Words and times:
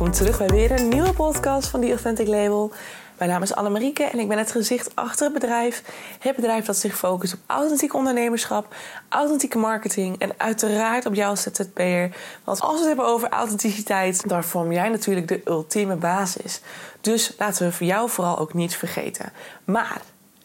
welkom 0.00 0.18
terug 0.18 0.38
bij 0.38 0.48
weer 0.48 0.70
een 0.70 0.88
nieuwe 0.88 1.12
podcast 1.12 1.68
van 1.68 1.80
The 1.80 1.88
Authentic 1.88 2.26
Label. 2.26 2.72
Mijn 3.18 3.30
naam 3.30 3.42
is 3.42 3.54
Annemarieke 3.54 4.04
en 4.04 4.18
ik 4.18 4.28
ben 4.28 4.38
het 4.38 4.50
gezicht 4.50 4.96
achter 4.96 5.24
het 5.24 5.34
bedrijf. 5.34 5.82
Het 6.18 6.36
bedrijf 6.36 6.64
dat 6.64 6.76
zich 6.76 6.96
focust 6.96 7.32
op 7.32 7.38
authentiek 7.46 7.94
ondernemerschap, 7.94 8.74
authentieke 9.08 9.58
marketing 9.58 10.18
en 10.18 10.32
uiteraard 10.36 11.06
op 11.06 11.14
jou 11.14 11.30
als 11.30 11.42
ZZP'er. 11.42 12.16
Want 12.44 12.60
als 12.60 12.72
we 12.72 12.78
het 12.78 12.86
hebben 12.86 13.06
over 13.06 13.28
authenticiteit, 13.28 14.28
dan 14.28 14.44
vorm 14.44 14.72
jij 14.72 14.88
natuurlijk 14.88 15.28
de 15.28 15.40
ultieme 15.44 15.96
basis. 15.96 16.60
Dus 17.00 17.34
laten 17.38 17.66
we 17.66 17.72
voor 17.72 17.86
jou 17.86 18.10
vooral 18.10 18.38
ook 18.38 18.54
niet 18.54 18.76
vergeten. 18.76 19.32
Maar 19.64 20.00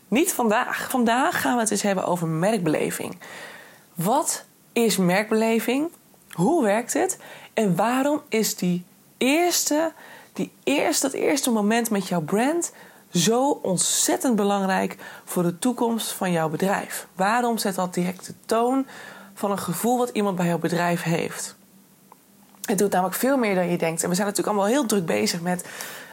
niet 0.07 0.33
vandaag. 0.33 0.89
Vandaag 0.89 1.41
gaan 1.41 1.55
we 1.55 1.61
het 1.61 1.71
eens 1.71 1.81
hebben 1.81 2.05
over 2.05 2.27
merkbeleving. 2.27 3.17
Wat 3.93 4.45
is 4.73 4.97
merkbeleving? 4.97 5.91
Hoe 6.31 6.63
werkt 6.63 6.93
het? 6.93 7.17
En 7.53 7.75
waarom 7.75 8.21
is 8.29 8.55
die 8.55 8.85
eerste, 9.17 9.91
die 10.33 10.51
eerste, 10.63 11.05
dat 11.05 11.15
eerste 11.15 11.51
moment 11.51 11.89
met 11.89 12.07
jouw 12.07 12.21
brand 12.21 12.71
zo 13.11 13.49
ontzettend 13.49 14.35
belangrijk 14.35 14.97
voor 15.25 15.43
de 15.43 15.59
toekomst 15.59 16.11
van 16.11 16.31
jouw 16.31 16.49
bedrijf? 16.49 17.07
Waarom 17.15 17.57
zet 17.57 17.75
dat 17.75 17.93
direct 17.93 18.25
de 18.25 18.33
toon 18.45 18.87
van 19.33 19.51
een 19.51 19.59
gevoel 19.59 19.97
wat 19.97 20.09
iemand 20.09 20.35
bij 20.35 20.45
jouw 20.45 20.57
bedrijf 20.57 21.03
heeft? 21.03 21.55
Het 22.61 22.77
doet 22.77 22.91
namelijk 22.91 23.17
veel 23.17 23.37
meer 23.37 23.55
dan 23.55 23.69
je 23.69 23.77
denkt. 23.77 24.03
En 24.03 24.09
we 24.09 24.15
zijn 24.15 24.27
natuurlijk 24.27 24.55
allemaal 24.55 24.73
heel 24.73 24.85
druk 24.85 25.05
bezig 25.05 25.41
met 25.41 25.65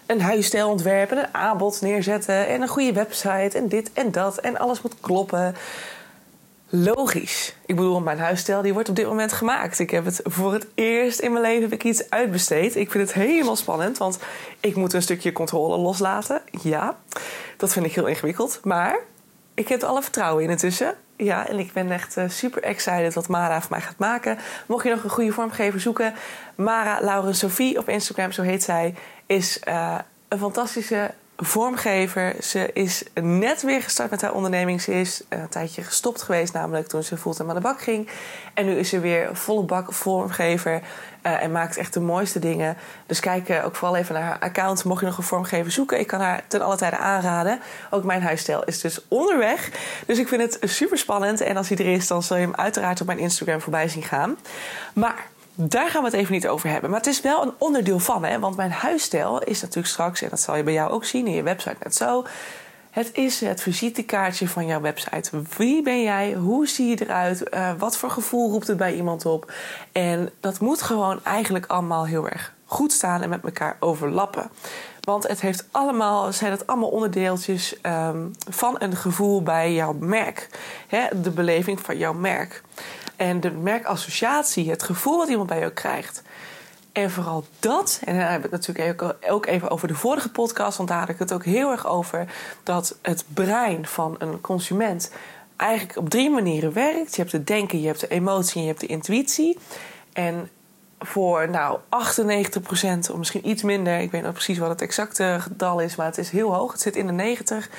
een 0.06 0.20
huisstijl 0.20 0.70
ontwerpen, 0.70 1.18
een 1.18 1.34
aanbod 1.34 1.80
neerzetten 1.80 2.48
en 2.48 2.62
een 2.62 2.68
goede 2.68 2.92
website 2.92 3.58
en 3.58 3.68
dit 3.68 3.92
en 3.92 4.10
dat 4.10 4.38
en 4.38 4.58
alles 4.58 4.82
moet 4.82 4.94
kloppen. 5.00 5.54
Logisch. 6.74 7.54
Ik 7.66 7.76
bedoel, 7.76 8.00
mijn 8.00 8.18
huisstijl 8.18 8.62
die 8.62 8.72
wordt 8.72 8.88
op 8.88 8.96
dit 8.96 9.06
moment 9.06 9.32
gemaakt. 9.32 9.78
Ik 9.78 9.90
heb 9.90 10.04
het 10.04 10.20
voor 10.24 10.52
het 10.52 10.66
eerst 10.74 11.18
in 11.18 11.32
mijn 11.32 11.44
leven 11.44 11.62
heb 11.62 11.72
ik 11.72 11.84
iets 11.84 12.10
uitbesteed. 12.10 12.76
Ik 12.76 12.90
vind 12.90 13.04
het 13.08 13.16
helemaal 13.16 13.56
spannend, 13.56 13.98
want 13.98 14.18
ik 14.60 14.76
moet 14.76 14.92
een 14.92 15.02
stukje 15.02 15.32
controle 15.32 15.76
loslaten. 15.76 16.42
Ja, 16.62 16.96
dat 17.56 17.72
vind 17.72 17.86
ik 17.86 17.92
heel 17.92 18.06
ingewikkeld. 18.06 18.60
Maar 18.62 18.98
ik 19.54 19.68
heb 19.68 19.82
alle 19.82 20.02
vertrouwen 20.02 20.44
in 20.44 20.50
intussen. 20.50 20.94
Ja, 21.16 21.48
en 21.48 21.58
ik 21.58 21.72
ben 21.72 21.90
echt 21.90 22.16
uh, 22.16 22.28
super 22.28 22.62
excited 22.62 23.14
wat 23.14 23.28
Mara 23.28 23.60
voor 23.60 23.70
mij 23.70 23.80
gaat 23.80 23.98
maken. 23.98 24.38
Mocht 24.66 24.84
je 24.84 24.90
nog 24.90 25.04
een 25.04 25.10
goede 25.10 25.32
vormgever 25.32 25.80
zoeken, 25.80 26.14
Mara 26.54 26.98
Lauren 27.00 27.34
Sophie 27.34 27.78
op 27.78 27.88
Instagram, 27.88 28.32
zo 28.32 28.42
heet 28.42 28.62
zij, 28.62 28.94
is 29.26 29.60
uh, 29.68 29.98
een 30.28 30.38
fantastische 30.38 31.10
vormgever. 31.44 32.34
Ze 32.40 32.70
is 32.72 33.02
net 33.14 33.62
weer 33.62 33.82
gestart 33.82 34.10
met 34.10 34.22
haar 34.22 34.32
onderneming. 34.32 34.82
Ze 34.82 35.00
is 35.00 35.22
een 35.28 35.48
tijdje 35.48 35.82
gestopt 35.82 36.22
geweest, 36.22 36.52
namelijk 36.52 36.88
toen 36.88 37.02
ze 37.02 37.16
fulltime 37.16 37.48
aan 37.48 37.54
de 37.54 37.60
bak 37.60 37.82
ging. 37.82 38.08
En 38.54 38.66
nu 38.66 38.72
is 38.72 38.88
ze 38.88 39.00
weer 39.00 39.36
volle 39.36 39.62
bak 39.62 39.92
vormgever 39.92 40.82
uh, 41.26 41.42
en 41.42 41.52
maakt 41.52 41.76
echt 41.76 41.94
de 41.94 42.00
mooiste 42.00 42.38
dingen. 42.38 42.76
Dus 43.06 43.20
kijk 43.20 43.60
ook 43.64 43.76
vooral 43.76 43.96
even 43.96 44.14
naar 44.14 44.22
haar 44.22 44.38
account. 44.38 44.84
Mocht 44.84 45.00
je 45.00 45.06
nog 45.06 45.18
een 45.18 45.24
vormgever 45.24 45.72
zoeken, 45.72 46.00
ik 46.00 46.06
kan 46.06 46.20
haar 46.20 46.42
ten 46.48 46.62
alle 46.62 46.76
tijde 46.76 46.96
aanraden. 46.96 47.60
Ook 47.90 48.04
mijn 48.04 48.22
huisstijl 48.22 48.64
is 48.64 48.80
dus 48.80 49.00
onderweg. 49.08 49.70
Dus 50.06 50.18
ik 50.18 50.28
vind 50.28 50.42
het 50.42 50.70
super 50.70 50.98
spannend. 50.98 51.40
En 51.40 51.56
als 51.56 51.68
hij 51.68 51.78
er 51.78 51.92
is, 51.92 52.06
dan 52.06 52.22
zul 52.22 52.36
je 52.36 52.42
hem 52.42 52.54
uiteraard 52.54 53.00
op 53.00 53.06
mijn 53.06 53.18
Instagram 53.18 53.60
voorbij 53.60 53.88
zien 53.88 54.02
gaan. 54.02 54.36
Maar 54.94 55.26
daar 55.54 55.90
gaan 55.90 56.02
we 56.02 56.08
het 56.08 56.16
even 56.16 56.32
niet 56.32 56.48
over 56.48 56.68
hebben. 56.68 56.90
Maar 56.90 56.98
het 56.98 57.08
is 57.08 57.20
wel 57.20 57.42
een 57.42 57.52
onderdeel 57.58 57.98
van. 57.98 58.24
Hè? 58.24 58.38
Want 58.38 58.56
mijn 58.56 58.70
huisstijl 58.70 59.42
is 59.42 59.60
natuurlijk 59.60 59.88
straks, 59.88 60.22
en 60.22 60.28
dat 60.28 60.40
zal 60.40 60.56
je 60.56 60.62
bij 60.62 60.72
jou 60.72 60.90
ook 60.90 61.04
zien 61.04 61.26
in 61.26 61.34
je 61.34 61.42
website 61.42 61.76
net 61.82 61.94
zo. 61.94 62.24
Het 62.90 63.10
is 63.12 63.40
het 63.40 63.62
visitekaartje 63.62 64.48
van 64.48 64.66
jouw 64.66 64.80
website. 64.80 65.30
Wie 65.56 65.82
ben 65.82 66.02
jij? 66.02 66.32
Hoe 66.32 66.68
zie 66.68 66.86
je 66.86 67.04
eruit? 67.04 67.54
Uh, 67.54 67.70
wat 67.78 67.96
voor 67.96 68.10
gevoel 68.10 68.50
roept 68.50 68.66
het 68.66 68.76
bij 68.76 68.94
iemand 68.94 69.26
op? 69.26 69.52
En 69.92 70.30
dat 70.40 70.60
moet 70.60 70.82
gewoon 70.82 71.24
eigenlijk 71.24 71.66
allemaal 71.66 72.06
heel 72.06 72.28
erg 72.28 72.52
goed 72.64 72.92
staan 72.92 73.22
en 73.22 73.28
met 73.28 73.44
elkaar 73.44 73.76
overlappen. 73.80 74.50
Want 75.00 75.28
het 75.28 75.40
heeft 75.40 75.64
allemaal, 75.70 76.32
zijn 76.32 76.50
het 76.50 76.66
allemaal 76.66 76.88
onderdeeltjes 76.88 77.76
um, 77.82 78.32
van 78.50 78.76
een 78.78 78.96
gevoel 78.96 79.42
bij 79.42 79.74
jouw 79.74 79.92
merk. 79.92 80.48
Hè? 80.88 81.22
De 81.22 81.30
beleving 81.30 81.80
van 81.80 81.98
jouw 81.98 82.12
merk. 82.12 82.62
En 83.22 83.40
de 83.40 83.50
merkassociatie, 83.50 84.70
het 84.70 84.82
gevoel 84.82 85.16
wat 85.16 85.28
iemand 85.28 85.48
bij 85.48 85.58
jou 85.58 85.70
krijgt. 85.70 86.22
En 86.92 87.10
vooral 87.10 87.44
dat, 87.58 88.00
en 88.04 88.18
dan 88.18 88.26
heb 88.26 88.44
ik 88.44 88.50
natuurlijk 88.50 89.14
ook 89.28 89.46
even 89.46 89.70
over 89.70 89.88
de 89.88 89.94
vorige 89.94 90.30
podcast, 90.30 90.76
want 90.76 90.88
daar 90.88 90.98
had 90.98 91.08
ik 91.08 91.18
het 91.18 91.32
ook 91.32 91.44
heel 91.44 91.70
erg 91.70 91.86
over, 91.86 92.26
dat 92.62 92.98
het 93.02 93.24
brein 93.34 93.86
van 93.86 94.14
een 94.18 94.40
consument 94.40 95.12
eigenlijk 95.56 95.98
op 95.98 96.10
drie 96.10 96.30
manieren 96.30 96.72
werkt. 96.72 97.14
Je 97.14 97.20
hebt 97.20 97.32
het 97.32 97.46
denken, 97.46 97.80
je 97.80 97.86
hebt 97.86 98.00
de 98.00 98.08
emotie 98.08 98.54
en 98.54 98.62
je 98.62 98.68
hebt 98.68 98.80
de 98.80 98.86
intuïtie. 98.86 99.58
En 100.12 100.50
voor 100.98 101.50
nou 101.50 101.78
98% 101.78 103.10
of 103.10 103.16
misschien 103.16 103.48
iets 103.48 103.62
minder, 103.62 104.00
ik 104.00 104.10
weet 104.10 104.22
niet 104.22 104.32
precies 104.32 104.58
wat 104.58 104.68
het 104.68 104.82
exacte 104.82 105.36
getal 105.40 105.80
is, 105.80 105.96
maar 105.96 106.06
het 106.06 106.18
is 106.18 106.30
heel 106.30 106.54
hoog, 106.54 106.72
het 106.72 106.80
zit 106.80 106.96
in 106.96 107.06
de 107.06 107.12
90. 107.12 107.70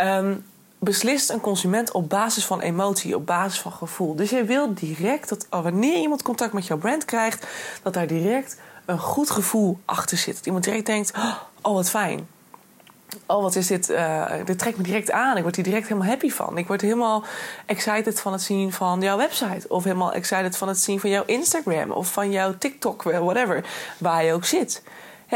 Um, 0.00 0.44
beslist 0.78 1.30
een 1.30 1.40
consument 1.40 1.92
op 1.92 2.08
basis 2.08 2.46
van 2.46 2.60
emotie, 2.60 3.16
op 3.16 3.26
basis 3.26 3.60
van 3.60 3.72
gevoel. 3.72 4.14
Dus 4.14 4.30
je 4.30 4.44
wil 4.44 4.74
direct 4.74 5.28
dat 5.28 5.46
wanneer 5.50 5.96
iemand 6.00 6.22
contact 6.22 6.52
met 6.52 6.66
jouw 6.66 6.78
brand 6.78 7.04
krijgt, 7.04 7.46
dat 7.82 7.94
daar 7.94 8.06
direct 8.06 8.60
een 8.84 8.98
goed 8.98 9.30
gevoel 9.30 9.78
achter 9.84 10.16
zit. 10.16 10.34
Dat 10.34 10.46
iemand 10.46 10.64
direct 10.64 10.86
denkt: 10.86 11.12
oh, 11.62 11.74
wat 11.74 11.90
fijn. 11.90 12.28
Oh, 13.26 13.42
wat 13.42 13.56
is 13.56 13.66
dit? 13.66 13.90
Uh, 13.90 14.24
dit 14.44 14.58
trekt 14.58 14.76
me 14.76 14.82
direct 14.82 15.10
aan. 15.10 15.36
Ik 15.36 15.42
word 15.42 15.56
hier 15.56 15.64
direct 15.64 15.88
helemaal 15.88 16.08
happy 16.08 16.30
van. 16.30 16.58
Ik 16.58 16.66
word 16.66 16.80
helemaal 16.80 17.24
excited 17.66 18.20
van 18.20 18.32
het 18.32 18.42
zien 18.42 18.72
van 18.72 19.00
jouw 19.00 19.16
website. 19.16 19.68
Of 19.68 19.84
helemaal 19.84 20.12
excited 20.12 20.56
van 20.56 20.68
het 20.68 20.78
zien 20.78 21.00
van 21.00 21.10
jouw 21.10 21.24
Instagram. 21.26 21.90
Of 21.90 22.12
van 22.12 22.30
jouw 22.30 22.54
TikTok, 22.58 23.02
whatever. 23.02 23.64
Waar 23.98 24.24
je 24.24 24.32
ook 24.32 24.44
zit 24.44 24.82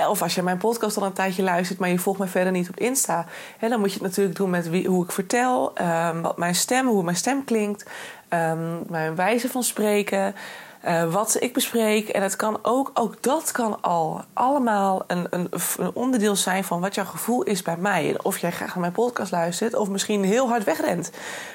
of 0.06 0.22
als 0.22 0.34
je 0.34 0.42
mijn 0.42 0.58
podcast 0.58 0.96
al 0.96 1.02
een 1.02 1.12
tijdje 1.12 1.42
luistert, 1.42 1.78
maar 1.78 1.88
je 1.88 1.98
volgt 1.98 2.20
me 2.20 2.26
verder 2.26 2.52
niet 2.52 2.68
op 2.68 2.80
Insta. 2.80 3.26
dan 3.60 3.80
moet 3.80 3.92
je 3.92 3.98
het 3.98 4.08
natuurlijk 4.08 4.36
doen 4.36 4.50
met 4.50 4.68
wie, 4.68 4.86
hoe 4.88 5.04
ik 5.04 5.12
vertel, 5.12 5.72
um, 5.80 6.22
wat 6.22 6.36
mijn 6.36 6.54
stem, 6.54 6.86
hoe 6.86 7.02
mijn 7.02 7.16
stem 7.16 7.44
klinkt, 7.44 7.90
um, 8.28 8.82
mijn 8.88 9.14
wijze 9.14 9.48
van 9.48 9.62
spreken. 9.62 10.34
Uh, 10.84 11.12
wat 11.12 11.36
ik 11.40 11.52
bespreek. 11.52 12.08
En 12.08 12.22
het 12.22 12.36
kan 12.36 12.58
ook, 12.62 12.90
ook 12.94 13.22
dat 13.22 13.50
kan 13.50 13.82
al 13.82 14.24
allemaal 14.32 15.04
een, 15.06 15.26
een, 15.30 15.48
een, 15.78 15.90
onderdeel 15.94 16.36
zijn 16.36 16.64
van 16.64 16.80
wat 16.80 16.94
jouw 16.94 17.04
gevoel 17.04 17.42
is 17.42 17.62
bij 17.62 17.76
mij. 17.76 18.16
Of 18.22 18.38
jij 18.38 18.50
graag 18.50 18.68
naar 18.68 18.80
mijn 18.80 18.92
podcast 18.92 19.32
luistert, 19.32 19.74
of 19.74 19.88
misschien 19.88 20.24
heel 20.24 20.48
hard 20.48 20.64
wegrent. 20.64 21.10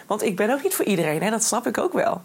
Want 0.07 0.23
ik 0.23 0.35
ben 0.35 0.51
ook 0.51 0.63
niet 0.63 0.75
voor 0.75 0.85
iedereen, 0.85 1.21
hè? 1.21 1.29
dat 1.29 1.43
snap 1.43 1.67
ik 1.67 1.77
ook 1.77 1.93
wel. 1.93 2.21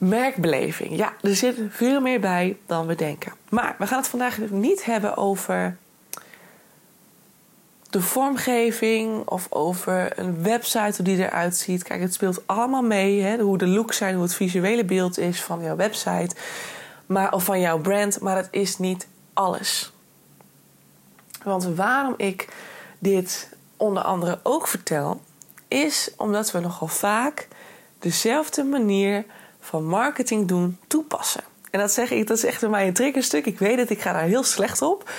Merkbeleving. 0.00 0.96
Ja, 0.96 1.12
er 1.20 1.36
zit 1.36 1.56
veel 1.68 2.00
meer 2.00 2.20
bij 2.20 2.56
dan 2.66 2.86
we 2.86 2.94
denken. 2.94 3.32
Maar 3.48 3.74
we 3.78 3.86
gaan 3.86 3.98
het 3.98 4.08
vandaag 4.08 4.38
niet 4.38 4.84
hebben 4.84 5.16
over 5.16 5.76
de 7.90 8.00
vormgeving 8.00 9.28
of 9.28 9.46
over 9.50 10.18
een 10.18 10.42
website, 10.42 10.92
hoe 10.96 11.04
die 11.04 11.16
eruit 11.16 11.56
ziet. 11.56 11.82
Kijk, 11.82 12.00
het 12.00 12.14
speelt 12.14 12.46
allemaal 12.46 12.82
mee. 12.82 13.22
Hè? 13.22 13.38
Hoe 13.38 13.58
de 13.58 13.66
looks 13.66 13.96
zijn, 13.96 14.14
hoe 14.14 14.22
het 14.22 14.34
visuele 14.34 14.84
beeld 14.84 15.18
is 15.18 15.42
van 15.42 15.62
jouw 15.62 15.76
website 15.76 16.34
maar, 17.06 17.32
of 17.32 17.44
van 17.44 17.60
jouw 17.60 17.78
brand. 17.78 18.20
Maar 18.20 18.36
het 18.36 18.48
is 18.50 18.78
niet 18.78 19.06
alles. 19.32 19.92
Want 21.42 21.64
waarom 21.64 22.14
ik 22.16 22.48
dit 22.98 23.48
onder 23.76 24.02
andere 24.02 24.40
ook 24.42 24.68
vertel, 24.68 25.22
is 25.68 26.10
omdat 26.16 26.50
we 26.50 26.60
nogal 26.60 26.88
vaak 26.88 27.48
dezelfde 27.98 28.64
manier 28.64 29.24
van 29.60 29.84
marketing 29.84 30.48
doen 30.48 30.78
toepassen. 30.86 31.42
En 31.70 31.80
dat 31.80 31.92
zeg 31.92 32.10
ik, 32.10 32.26
dat 32.26 32.36
is 32.36 32.44
echt 32.44 32.60
bij 32.60 32.70
mij 32.70 32.86
een 32.86 32.92
triggerstuk. 32.92 33.46
Ik 33.46 33.58
weet 33.58 33.78
het, 33.78 33.90
ik 33.90 34.00
ga 34.00 34.12
daar 34.12 34.22
heel 34.22 34.42
slecht 34.42 34.82
op. 34.82 35.10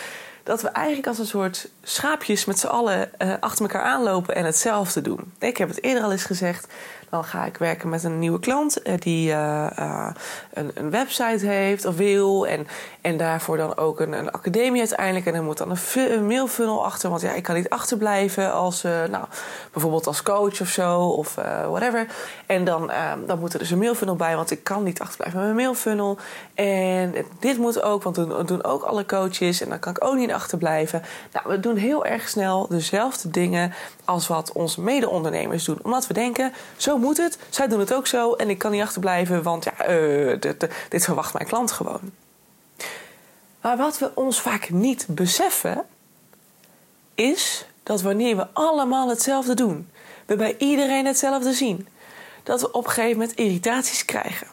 Dat 0.44 0.62
we 0.62 0.68
eigenlijk 0.68 1.08
als 1.08 1.20
een 1.20 1.26
soort 1.26 1.70
schaapjes 1.84 2.46
met 2.46 2.60
z'n 2.60 2.68
allen 2.68 3.12
uh, 3.18 3.34
achter 3.40 3.66
elkaar 3.66 3.84
aanlopen 3.84 4.36
en 4.36 4.46
hetzelfde 4.46 5.02
doen. 5.02 5.34
Ik 5.40 5.58
heb 5.58 5.70
het 5.70 5.84
eerder 5.84 6.04
al 6.04 6.12
eens 6.12 6.24
gezegd. 6.24 6.68
Dan 7.12 7.24
ga 7.24 7.46
ik 7.46 7.58
werken 7.58 7.90
met 7.90 8.04
een 8.04 8.20
nieuwe 8.20 8.40
klant 8.40 8.88
uh, 8.88 8.94
die 9.00 9.30
uh, 9.30 10.10
een, 10.54 10.72
een, 10.74 10.90
website 10.90 11.46
heeft 11.46 11.86
of 11.86 11.96
wil. 11.96 12.48
En, 12.48 12.68
en 13.02 13.18
daarvoor 13.18 13.58
dan 13.58 13.78
ook 13.78 14.00
een, 14.00 14.14
een 14.14 14.32
academie 14.32 14.80
uiteindelijk. 14.80 15.26
En 15.26 15.34
er 15.34 15.44
moet 15.44 15.58
dan 15.58 15.78
een, 15.96 16.28
mailfunnel 16.28 16.86
achter. 16.86 17.10
Want 17.10 17.22
ja, 17.22 17.32
ik 17.32 17.44
kan 17.44 17.56
niet 17.56 17.70
achterblijven 17.70 18.54
als, 18.54 18.82
nou, 18.82 19.26
bijvoorbeeld 19.72 20.08
als 20.08 20.24
coach 20.24 20.62
of 20.62 20.68
zo 20.68 21.08
of 21.08 21.36
whatever. 21.70 22.08
En 22.46 22.64
dan, 22.64 22.92
dan 23.26 23.40
moet 23.40 23.54
er 23.54 23.60
dus 23.60 23.72
een 23.72 23.78
mailfunnel 23.78 24.16
bij, 24.16 24.36
want 24.36 24.52
ik 24.52 24.64
kan 24.64 24.84
niet 24.84 25.00
achterblijven 25.00 25.40
met 25.40 25.48
mijn 25.48 25.66
mailfunnel. 25.66 26.18
En 26.54 27.16
dit 27.40 27.58
moet 27.58 27.82
ook, 27.82 28.04
want 28.04 28.16
doen, 28.16 28.46
doen 28.46 28.64
ook 28.64 28.84
alle 28.84 29.06
coaches. 29.06 29.62
En 29.62 29.70
dan 29.70 29.80
kan 29.80 29.96
ik 29.96 30.06
ook 30.06 30.16
niet 30.16 30.32
achterblijven. 30.32 31.02
Nou, 31.32 31.46
we 31.50 31.60
doen 31.60 31.76
heel 31.76 32.06
erg 32.06 32.30
snel 32.30 32.68
dezelfde 32.68 33.30
dingen 33.30 33.74
als 34.06 34.28
wat 34.28 34.52
onze 34.52 34.82
mede-ondernemers 34.82 35.66
doen. 35.66 35.80
Omdat 35.82 36.08
we 36.08 36.14
denken, 36.14 36.54
zo 36.78 37.00
moet 37.02 37.18
het, 37.18 37.38
zij 37.50 37.68
doen 37.68 37.80
het 37.80 37.94
ook 37.94 38.08
zo 38.08 38.34
en 38.34 38.50
ik 38.50 38.58
kan 38.58 38.72
niet 38.72 38.82
achterblijven, 38.82 39.44
want 39.44 39.64
ja, 39.64 39.90
uh, 39.90 40.40
dit, 40.40 40.68
dit 40.90 41.04
verwacht 41.04 41.34
mijn 41.34 41.46
klant 41.46 41.72
gewoon. 41.72 42.12
Maar 43.62 43.78
wat 43.78 44.00
we 44.00 44.12
ons 44.16 44.42
vaak 44.42 44.70
niet 44.70 45.06
beseffen, 45.10 45.86
is 47.16 47.66
dat 47.84 48.02
wanneer 48.02 48.36
we 48.36 48.48
allemaal 48.54 49.10
hetzelfde 49.10 49.54
doen, 49.54 49.90
we 50.26 50.36
bij 50.36 50.56
iedereen 50.58 51.06
hetzelfde 51.06 51.54
zien, 51.54 51.88
dat 52.44 52.62
we 52.62 52.72
op 52.72 52.86
een 52.86 52.92
gegeven 52.92 53.18
moment 53.20 53.38
irritaties 53.38 54.06
krijgen. 54.06 54.48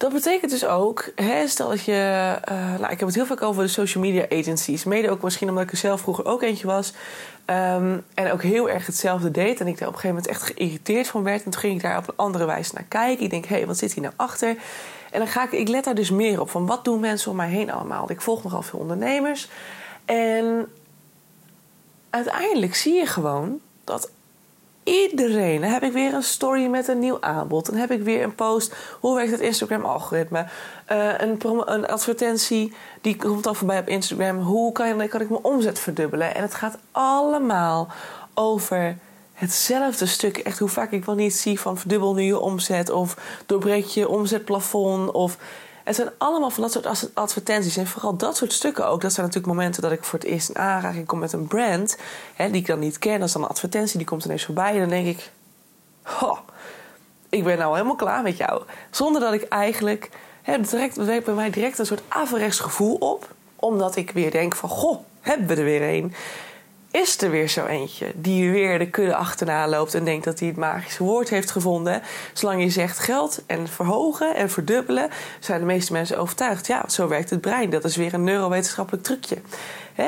Dat 0.00 0.12
betekent 0.12 0.50
dus 0.50 0.64
ook, 0.66 1.10
hè, 1.14 1.48
stel 1.48 1.68
dat 1.68 1.84
je. 1.84 2.36
Uh, 2.50 2.56
nou, 2.78 2.92
ik 2.92 2.98
heb 2.98 3.08
het 3.08 3.14
heel 3.14 3.26
vaak 3.26 3.42
over 3.42 3.62
de 3.62 3.68
social 3.68 4.04
media 4.04 4.26
agencies. 4.38 4.84
Mede 4.84 5.10
ook 5.10 5.22
misschien 5.22 5.48
omdat 5.48 5.64
ik 5.64 5.70
er 5.70 5.76
zelf 5.76 6.00
vroeger 6.00 6.24
ook 6.24 6.42
eentje 6.42 6.66
was. 6.66 6.92
Um, 7.46 8.04
en 8.14 8.32
ook 8.32 8.42
heel 8.42 8.70
erg 8.70 8.86
hetzelfde 8.86 9.30
deed. 9.30 9.60
En 9.60 9.66
ik 9.66 9.78
daar 9.78 9.88
op 9.88 9.94
een 9.94 10.00
gegeven 10.00 10.08
moment 10.08 10.26
echt 10.26 10.42
geïrriteerd 10.42 11.06
van 11.06 11.22
werd. 11.22 11.44
En 11.44 11.50
toen 11.50 11.60
ging 11.60 11.74
ik 11.74 11.82
daar 11.82 11.98
op 11.98 12.08
een 12.08 12.16
andere 12.16 12.44
wijze 12.44 12.74
naar 12.74 12.84
kijken. 12.88 13.24
Ik 13.24 13.30
denk, 13.30 13.44
hé, 13.44 13.56
hey, 13.56 13.66
wat 13.66 13.78
zit 13.78 13.92
hier 13.92 14.02
nou 14.02 14.14
achter? 14.16 14.56
En 15.10 15.18
dan 15.18 15.28
ga 15.28 15.44
ik, 15.44 15.52
ik 15.52 15.68
let 15.68 15.84
daar 15.84 15.94
dus 15.94 16.10
meer 16.10 16.40
op. 16.40 16.50
Van 16.50 16.66
wat 16.66 16.84
doen 16.84 17.00
mensen 17.00 17.30
om 17.30 17.36
mij 17.36 17.48
heen 17.48 17.72
allemaal? 17.72 18.10
Ik 18.10 18.20
volg 18.20 18.42
nogal 18.42 18.62
veel 18.62 18.78
ondernemers. 18.78 19.48
En 20.04 20.72
uiteindelijk 22.10 22.74
zie 22.74 22.94
je 22.94 23.06
gewoon 23.06 23.60
dat 23.84 24.10
iedereen. 24.90 25.60
Dan 25.60 25.70
heb 25.70 25.82
ik 25.82 25.92
weer 25.92 26.14
een 26.14 26.22
story 26.22 26.66
met 26.66 26.88
een 26.88 26.98
nieuw 26.98 27.20
aanbod. 27.20 27.66
Dan 27.66 27.74
heb 27.74 27.90
ik 27.90 28.02
weer 28.02 28.22
een 28.22 28.34
post. 28.34 28.74
Hoe 29.00 29.14
werkt 29.16 29.30
het 29.30 29.40
Instagram-algoritme? 29.40 30.46
Uh, 30.92 31.18
een, 31.18 31.38
een, 31.72 31.86
advertentie 31.86 32.72
die 33.00 33.16
komt 33.16 33.44
dan 33.44 33.56
voorbij 33.56 33.78
op 33.78 33.88
Instagram. 33.88 34.38
Hoe 34.38 34.72
kan, 34.72 35.08
kan 35.08 35.20
ik 35.20 35.30
mijn 35.30 35.44
omzet 35.44 35.78
verdubbelen? 35.78 36.34
En 36.34 36.42
het 36.42 36.54
gaat 36.54 36.78
allemaal 36.90 37.88
over 38.34 38.96
hetzelfde 39.32 40.06
stuk. 40.06 40.38
Echt 40.38 40.58
hoe 40.58 40.68
vaak 40.68 40.92
ik 40.92 41.04
wel 41.04 41.14
niet 41.14 41.34
zie 41.34 41.60
van 41.60 41.78
verdubbel 41.78 42.14
nu 42.14 42.22
je 42.22 42.38
omzet. 42.38 42.90
Of 42.90 43.16
doorbreek 43.46 43.84
je 43.84 44.08
omzetplafond. 44.08 45.10
Of 45.10 45.38
het 45.90 45.98
zijn 45.98 46.18
allemaal 46.18 46.50
van 46.50 46.62
dat 46.62 46.72
soort 46.72 47.14
advertenties. 47.14 47.76
En 47.76 47.86
vooral 47.86 48.16
dat 48.16 48.36
soort 48.36 48.52
stukken 48.52 48.86
ook. 48.86 49.00
Dat 49.00 49.12
zijn 49.12 49.26
natuurlijk 49.26 49.54
momenten 49.54 49.82
dat 49.82 49.92
ik 49.92 50.04
voor 50.04 50.18
het 50.18 50.28
eerst 50.28 50.48
in 50.48 50.58
aanraking 50.58 51.06
kom 51.06 51.18
met 51.18 51.32
een 51.32 51.46
brand. 51.46 51.96
Hè, 52.34 52.50
die 52.50 52.60
ik 52.60 52.66
dan 52.66 52.78
niet 52.78 52.98
ken. 52.98 53.18
Dat 53.18 53.28
is 53.28 53.34
dan 53.34 53.42
een 53.42 53.48
advertentie, 53.48 53.96
die 53.96 54.06
komt 54.06 54.24
ineens 54.24 54.44
voorbij. 54.44 54.72
En 54.72 54.78
dan 54.78 54.88
denk 54.88 55.06
ik... 55.06 55.30
Oh, 56.22 56.38
ik 57.28 57.44
ben 57.44 57.58
nou 57.58 57.72
helemaal 57.72 57.96
klaar 57.96 58.22
met 58.22 58.36
jou. 58.36 58.62
Zonder 58.90 59.20
dat 59.20 59.32
ik 59.32 59.42
eigenlijk... 59.42 60.10
Hè, 60.42 60.60
direct, 60.60 60.96
werkt 60.96 61.24
bij 61.24 61.34
mij 61.34 61.50
direct 61.50 61.78
een 61.78 61.86
soort 61.86 62.02
averechts 62.08 62.60
gevoel 62.60 62.94
op. 62.94 63.34
Omdat 63.56 63.96
ik 63.96 64.10
weer 64.10 64.30
denk 64.30 64.56
van... 64.56 64.68
Goh, 64.68 65.00
hebben 65.20 65.46
we 65.46 65.54
er 65.54 65.64
weer 65.64 65.82
een 65.82 66.14
is 66.90 67.22
er 67.22 67.30
weer 67.30 67.48
zo 67.48 67.66
eentje 67.66 68.12
die 68.14 68.50
weer 68.50 68.78
de 68.78 68.90
kudde 68.90 69.14
achterna 69.14 69.68
loopt 69.68 69.94
en 69.94 70.04
denkt 70.04 70.24
dat 70.24 70.38
hij 70.38 70.48
het 70.48 70.56
magische 70.56 71.04
woord 71.04 71.28
heeft 71.28 71.50
gevonden. 71.50 72.02
Zolang 72.32 72.62
je 72.62 72.70
zegt 72.70 72.98
geld 72.98 73.42
en 73.46 73.68
verhogen 73.68 74.34
en 74.34 74.50
verdubbelen, 74.50 75.10
zijn 75.40 75.60
de 75.60 75.66
meeste 75.66 75.92
mensen 75.92 76.18
overtuigd. 76.18 76.66
Ja, 76.66 76.84
zo 76.88 77.08
werkt 77.08 77.30
het 77.30 77.40
brein. 77.40 77.70
Dat 77.70 77.84
is 77.84 77.96
weer 77.96 78.14
een 78.14 78.24
neurowetenschappelijk 78.24 79.04
trucje. 79.04 79.36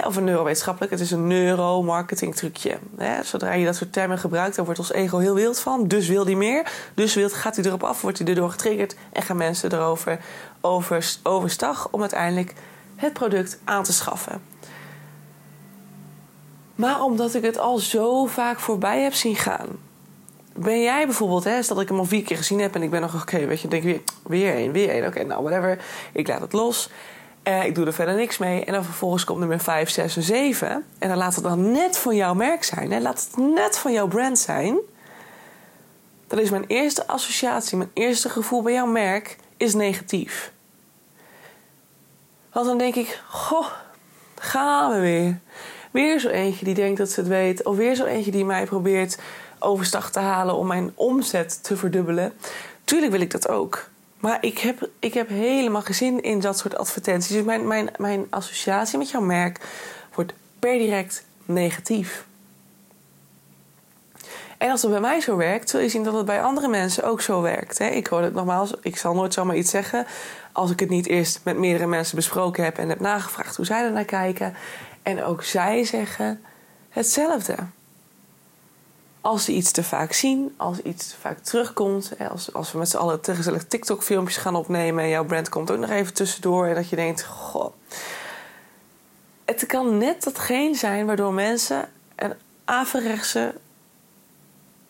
of 0.07 0.17
een 0.17 0.25
neurowetenschappelijk, 0.25 0.93
het 0.93 1.01
is 1.01 1.11
een 1.11 1.27
neuromarketing 1.27 2.35
trucje. 2.35 2.79
zodra 3.23 3.53
je 3.53 3.65
dat 3.65 3.77
soort 3.77 3.93
termen 3.93 4.19
gebruikt, 4.19 4.57
dan 4.57 4.65
wordt 4.65 4.81
ons 4.81 4.93
ego 4.93 5.19
heel 5.19 5.35
wild 5.35 5.61
van. 5.61 5.89
Dus 5.89 6.09
wil 6.09 6.25
hij 6.25 6.35
meer. 6.35 6.73
Dus 6.95 7.15
wild, 7.15 7.33
gaat 7.33 7.57
hij 7.57 7.65
erop 7.65 7.85
af, 7.85 8.01
wordt 8.01 8.19
hij 8.19 8.27
erdoor 8.27 8.51
getriggerd 8.51 8.97
en 9.13 9.23
gaan 9.23 9.37
mensen 9.37 9.73
erover 9.73 10.19
over, 10.61 11.17
overstag 11.23 11.89
om 11.91 12.01
uiteindelijk 12.01 12.55
het 12.97 13.13
product 13.13 13.59
aan 13.65 13.83
te 13.83 13.93
schaffen. 13.93 14.43
Maar 16.75 17.03
omdat 17.03 17.35
ik 17.35 17.43
het 17.43 17.59
al 17.59 17.79
zo 17.79 18.27
vaak 18.27 18.61
voorbij 18.61 19.03
heb 19.03 19.15
zien 19.15 19.37
gaan. 19.37 19.69
Ben 20.57 20.83
jij 20.83 21.07
bijvoorbeeld, 21.07 21.45
hè, 21.45 21.61
dat 21.67 21.81
ik 21.81 21.89
hem 21.89 21.99
al 21.99 22.05
vier 22.05 22.23
keer 22.23 22.37
gezien 22.37 22.61
heb 22.61 22.75
en 22.75 22.83
ik 22.83 22.91
ben 22.91 23.01
nog, 23.01 23.23
oké, 23.23 23.47
weet 23.47 23.61
je, 23.61 23.69
denk 23.69 23.83
weer, 23.83 24.01
weer 24.23 24.55
één, 24.55 24.73
weer 24.73 24.89
één, 24.89 25.07
oké, 25.07 25.25
nou, 25.25 25.43
whatever. 25.43 25.85
Ik 26.13 26.29
laat 26.29 26.41
het 26.41 26.53
los. 26.53 26.91
Eh, 27.43 27.65
ik 27.65 27.75
doe 27.75 27.87
er 27.87 27.93
verder 27.93 28.15
niks 28.15 28.39
mee. 28.39 28.65
En 28.65 28.73
dan 28.73 28.85
vervolgens 28.85 29.25
komt 29.25 29.39
nummer 29.39 29.61
5, 29.61 29.91
6 29.91 30.17
en 30.17 30.23
7. 30.23 30.85
En 30.99 31.09
dan 31.09 31.19
laat 31.19 31.35
het 31.35 31.45
dan 31.45 31.73
net 31.73 31.99
van 31.99 32.17
jouw 32.17 32.35
merk 32.35 32.65
zijn. 32.65 32.93
Hè? 32.93 33.01
Laat 33.01 33.29
het 33.31 33.45
net 33.45 33.79
van 33.79 33.93
jouw 33.93 34.09
brand 34.09 34.39
zijn. 34.39 34.79
Dan 36.27 36.39
is 36.39 36.51
mijn 36.51 36.65
eerste 36.67 37.07
associatie, 37.07 37.77
mijn 37.77 37.91
eerste 37.95 38.29
gevoel 38.29 38.63
bij 38.63 38.73
jouw 38.73 38.87
merk, 38.87 39.37
is 39.57 39.75
negatief. 39.75 40.53
Want 42.53 42.67
dan 42.67 42.79
denk 42.79 42.95
ik, 42.95 43.23
goh, 43.29 43.67
gaan 44.39 44.93
we 44.93 45.01
weer. 45.01 45.41
Weer 45.93 46.19
zo 46.19 46.29
eentje 46.29 46.65
die 46.65 46.75
denkt 46.75 46.99
dat 46.99 47.11
ze 47.11 47.21
het 47.21 47.29
weet. 47.29 47.65
Of 47.65 47.77
weer 47.77 47.95
zo 47.95 48.05
eentje 48.05 48.31
die 48.31 48.45
mij 48.45 48.65
probeert 48.65 49.19
overstag 49.59 50.11
te 50.11 50.19
halen 50.19 50.55
om 50.55 50.67
mijn 50.67 50.93
omzet 50.95 51.65
te 51.65 51.77
verdubbelen. 51.77 52.33
Tuurlijk 52.85 53.13
wil 53.13 53.21
ik 53.21 53.31
dat 53.31 53.49
ook. 53.49 53.89
Maar 54.21 54.39
ik 54.41 54.59
heb, 54.59 54.89
ik 54.99 55.15
heb 55.15 55.29
helemaal 55.29 55.83
geen 55.83 55.95
zin 55.95 56.23
in 56.23 56.41
dat 56.41 56.59
soort 56.59 56.77
advertenties. 56.77 57.33
Dus 57.33 57.45
mijn, 57.45 57.67
mijn, 57.67 57.91
mijn 57.97 58.27
associatie 58.31 58.99
met 58.99 59.11
jouw 59.11 59.21
merk 59.21 59.61
wordt 60.15 60.33
per 60.59 60.79
direct 60.79 61.25
negatief. 61.45 62.25
En 64.59 64.71
als 64.71 64.83
het 64.83 64.91
bij 64.91 65.01
mij 65.01 65.21
zo 65.21 65.37
werkt, 65.37 65.71
zul 65.71 65.81
je 65.81 65.89
zien 65.89 66.05
dat 66.05 66.15
het 66.15 66.27
bij 66.27 66.43
andere 66.43 66.69
mensen 66.69 67.05
ook 67.05 67.21
zo 67.21 67.41
werkt. 67.41 67.81
Ik 67.81 68.07
hoor 68.07 68.23
het 68.23 68.35
nogmaals, 68.35 68.73
ik 68.81 68.97
zal 68.97 69.15
nooit 69.15 69.35
zomaar 69.35 69.57
iets 69.57 69.71
zeggen 69.71 70.07
als 70.53 70.71
ik 70.71 70.81
het 70.81 70.89
niet 70.89 71.07
eerst 71.07 71.41
met 71.45 71.59
meerdere 71.59 71.87
mensen 71.87 72.17
besproken 72.17 72.65
heb 72.65 72.79
en 72.79 72.89
heb 72.89 73.01
nagevraagd 73.01 73.57
hoe 73.57 73.65
zij 73.65 73.85
er 73.85 73.93
naar 73.93 74.05
kijken. 74.05 74.55
En 75.03 75.25
ook 75.25 75.43
zij 75.43 75.85
zeggen 75.85 76.43
hetzelfde. 76.89 77.57
Als 79.21 79.45
ze 79.45 79.53
iets 79.53 79.71
te 79.71 79.85
vaak 79.85 80.13
zien, 80.13 80.55
als 80.57 80.79
iets 80.79 81.09
te 81.09 81.17
vaak 81.21 81.39
terugkomt, 81.39 82.13
als, 82.31 82.53
als 82.53 82.73
we 82.73 82.79
met 82.79 82.89
z'n 82.89 82.97
allen 82.97 83.21
te 83.21 83.35
gezellig 83.35 83.65
TikTok-filmpjes 83.65 84.37
gaan 84.37 84.57
opnemen 84.57 85.05
en 85.05 85.11
jouw 85.11 85.25
brand 85.25 85.49
komt 85.49 85.71
ook 85.71 85.79
nog 85.79 85.91
even 85.91 86.15
tussendoor 86.15 86.67
en 86.67 86.75
dat 86.75 86.89
je 86.89 86.97
denkt: 86.97 87.25
Goh. 87.25 87.73
Het 89.45 89.67
kan 89.67 89.99
net 89.99 90.23
datgene 90.23 90.75
zijn 90.75 91.07
waardoor 91.07 91.33
mensen 91.33 91.89
een 92.17 92.35
averechtse, 92.65 93.55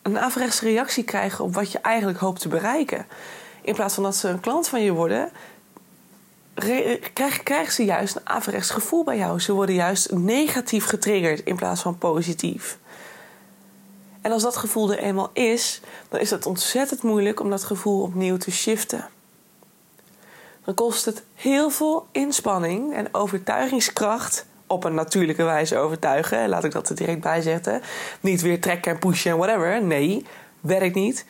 een 0.01 0.19
averechtse 0.19 0.65
reactie 0.65 1.03
krijgen 1.03 1.43
op 1.43 1.53
wat 1.53 1.71
je 1.71 1.79
eigenlijk 1.79 2.19
hoopt 2.19 2.39
te 2.39 2.47
bereiken. 2.47 3.05
In 3.61 3.73
plaats 3.73 3.93
van 3.93 4.03
dat 4.03 4.15
ze 4.15 4.27
een 4.27 4.39
klant 4.39 4.67
van 4.67 4.81
je 4.81 4.91
worden, 4.91 5.31
krijgen 7.43 7.73
ze 7.73 7.85
juist 7.85 8.15
een 8.15 8.29
averechts 8.29 8.69
gevoel 8.69 9.03
bij 9.03 9.17
jou. 9.17 9.39
Ze 9.39 9.53
worden 9.53 9.75
juist 9.75 10.11
negatief 10.11 10.85
getriggerd 10.85 11.43
in 11.43 11.55
plaats 11.55 11.81
van 11.81 11.97
positief. 11.97 12.77
En 14.21 14.31
als 14.31 14.43
dat 14.43 14.57
gevoel 14.57 14.91
er 14.91 14.99
eenmaal 14.99 15.29
is, 15.33 15.81
dan 16.09 16.19
is 16.19 16.29
het 16.29 16.45
ontzettend 16.45 17.01
moeilijk 17.01 17.39
om 17.39 17.49
dat 17.49 17.63
gevoel 17.63 18.01
opnieuw 18.01 18.37
te 18.37 18.51
shiften. 18.51 19.07
Dan 20.65 20.73
kost 20.73 21.05
het 21.05 21.23
heel 21.35 21.69
veel 21.69 22.07
inspanning 22.11 22.93
en 22.93 23.13
overtuigingskracht 23.13 24.45
op 24.67 24.83
een 24.83 24.93
natuurlijke 24.93 25.43
wijze 25.43 25.77
overtuigen. 25.77 26.49
Laat 26.49 26.63
ik 26.63 26.71
dat 26.71 26.89
er 26.89 26.95
direct 26.95 27.21
bij 27.21 27.41
zetten. 27.41 27.81
Niet 28.19 28.41
weer 28.41 28.61
trekken 28.61 28.91
en 28.91 28.99
pushen 28.99 29.31
en 29.31 29.37
whatever. 29.37 29.83
Nee, 29.83 30.25
werkt 30.61 30.95
niet. 30.95 31.25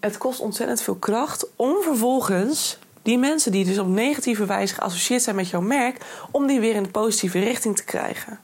Het 0.00 0.18
kost 0.18 0.40
ontzettend 0.40 0.82
veel 0.82 0.94
kracht 0.94 1.46
om 1.56 1.82
vervolgens 1.82 2.78
die 3.06 3.18
mensen 3.18 3.52
die 3.52 3.64
dus 3.64 3.78
op 3.78 3.86
negatieve 3.86 4.46
wijze 4.46 4.74
geassocieerd 4.74 5.22
zijn 5.22 5.36
met 5.36 5.48
jouw 5.48 5.60
merk, 5.60 6.04
om 6.30 6.46
die 6.46 6.60
weer 6.60 6.74
in 6.74 6.82
de 6.82 6.88
positieve 6.88 7.38
richting 7.38 7.76
te 7.76 7.84
krijgen. 7.84 8.40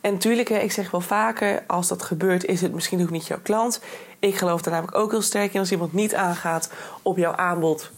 En 0.00 0.12
natuurlijk, 0.12 0.48
ik 0.48 0.72
zeg 0.72 0.90
wel 0.90 1.00
vaker, 1.00 1.62
als 1.66 1.88
dat 1.88 2.02
gebeurt, 2.02 2.44
is 2.44 2.60
het 2.60 2.74
misschien 2.74 3.02
ook 3.02 3.10
niet 3.10 3.26
jouw 3.26 3.40
klant. 3.42 3.80
Ik 4.18 4.34
geloof 4.34 4.62
daar 4.62 4.72
namelijk 4.72 4.96
ook 4.96 5.10
heel 5.10 5.22
sterk 5.22 5.54
in. 5.54 5.60
Als 5.60 5.70
iemand 5.70 5.92
niet 5.92 6.14
aangaat 6.14 6.70
op 7.02 7.16
jouw 7.16 7.34
aanbod, 7.34 7.90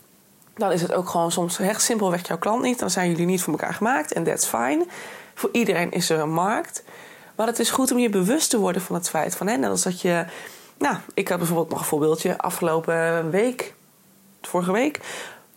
dan 0.54 0.72
is 0.72 0.82
het 0.82 0.92
ook 0.92 1.08
gewoon 1.08 1.32
soms 1.32 1.58
echt 1.58 1.82
simpelweg 1.82 2.26
jouw 2.26 2.38
klant 2.38 2.62
niet. 2.62 2.78
Dan 2.78 2.90
zijn 2.90 3.10
jullie 3.10 3.26
niet 3.26 3.42
voor 3.42 3.52
elkaar 3.52 3.74
gemaakt 3.74 4.12
en 4.12 4.24
that's 4.24 4.46
fine. 4.46 4.86
Voor 5.34 5.50
iedereen 5.52 5.90
is 5.90 6.10
er 6.10 6.18
een 6.18 6.32
markt. 6.32 6.84
Maar 7.36 7.46
het 7.46 7.58
is 7.58 7.70
goed 7.70 7.92
om 7.92 7.98
je 7.98 8.08
bewust 8.08 8.50
te 8.50 8.58
worden 8.58 8.82
van 8.82 8.94
het 8.94 9.08
feit 9.08 9.36
van, 9.36 9.46
hè, 9.46 9.56
net 9.56 9.70
als 9.70 9.82
dat 9.82 10.00
je. 10.00 10.24
Nou, 10.78 10.96
ik 11.14 11.28
had 11.28 11.38
bijvoorbeeld 11.38 11.70
nog 11.70 11.78
een 11.78 11.84
voorbeeldje 11.84 12.38
afgelopen 12.38 13.30
week, 13.30 13.74
vorige 14.40 14.72
week, 14.72 15.00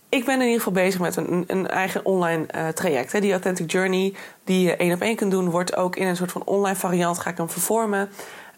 ik 0.08 0.24
ben 0.24 0.34
in 0.34 0.40
ieder 0.40 0.58
geval 0.58 0.72
bezig 0.72 1.00
met 1.00 1.16
een, 1.16 1.44
een 1.46 1.68
eigen 1.68 2.04
online 2.04 2.46
uh, 2.54 2.68
traject. 2.68 3.12
Hè. 3.12 3.20
Die 3.20 3.32
Authentic 3.32 3.70
Journey, 3.70 4.14
die 4.44 4.60
je 4.60 4.76
één 4.76 4.94
op 4.94 5.00
één 5.00 5.16
kunt 5.16 5.30
doen, 5.30 5.50
wordt 5.50 5.76
ook 5.76 5.96
in 5.96 6.06
een 6.06 6.16
soort 6.16 6.32
van 6.32 6.42
online 6.44 6.76
variant 6.76 7.18
ga 7.18 7.30
ik 7.30 7.36
hem 7.36 7.50
vervormen. 7.50 8.08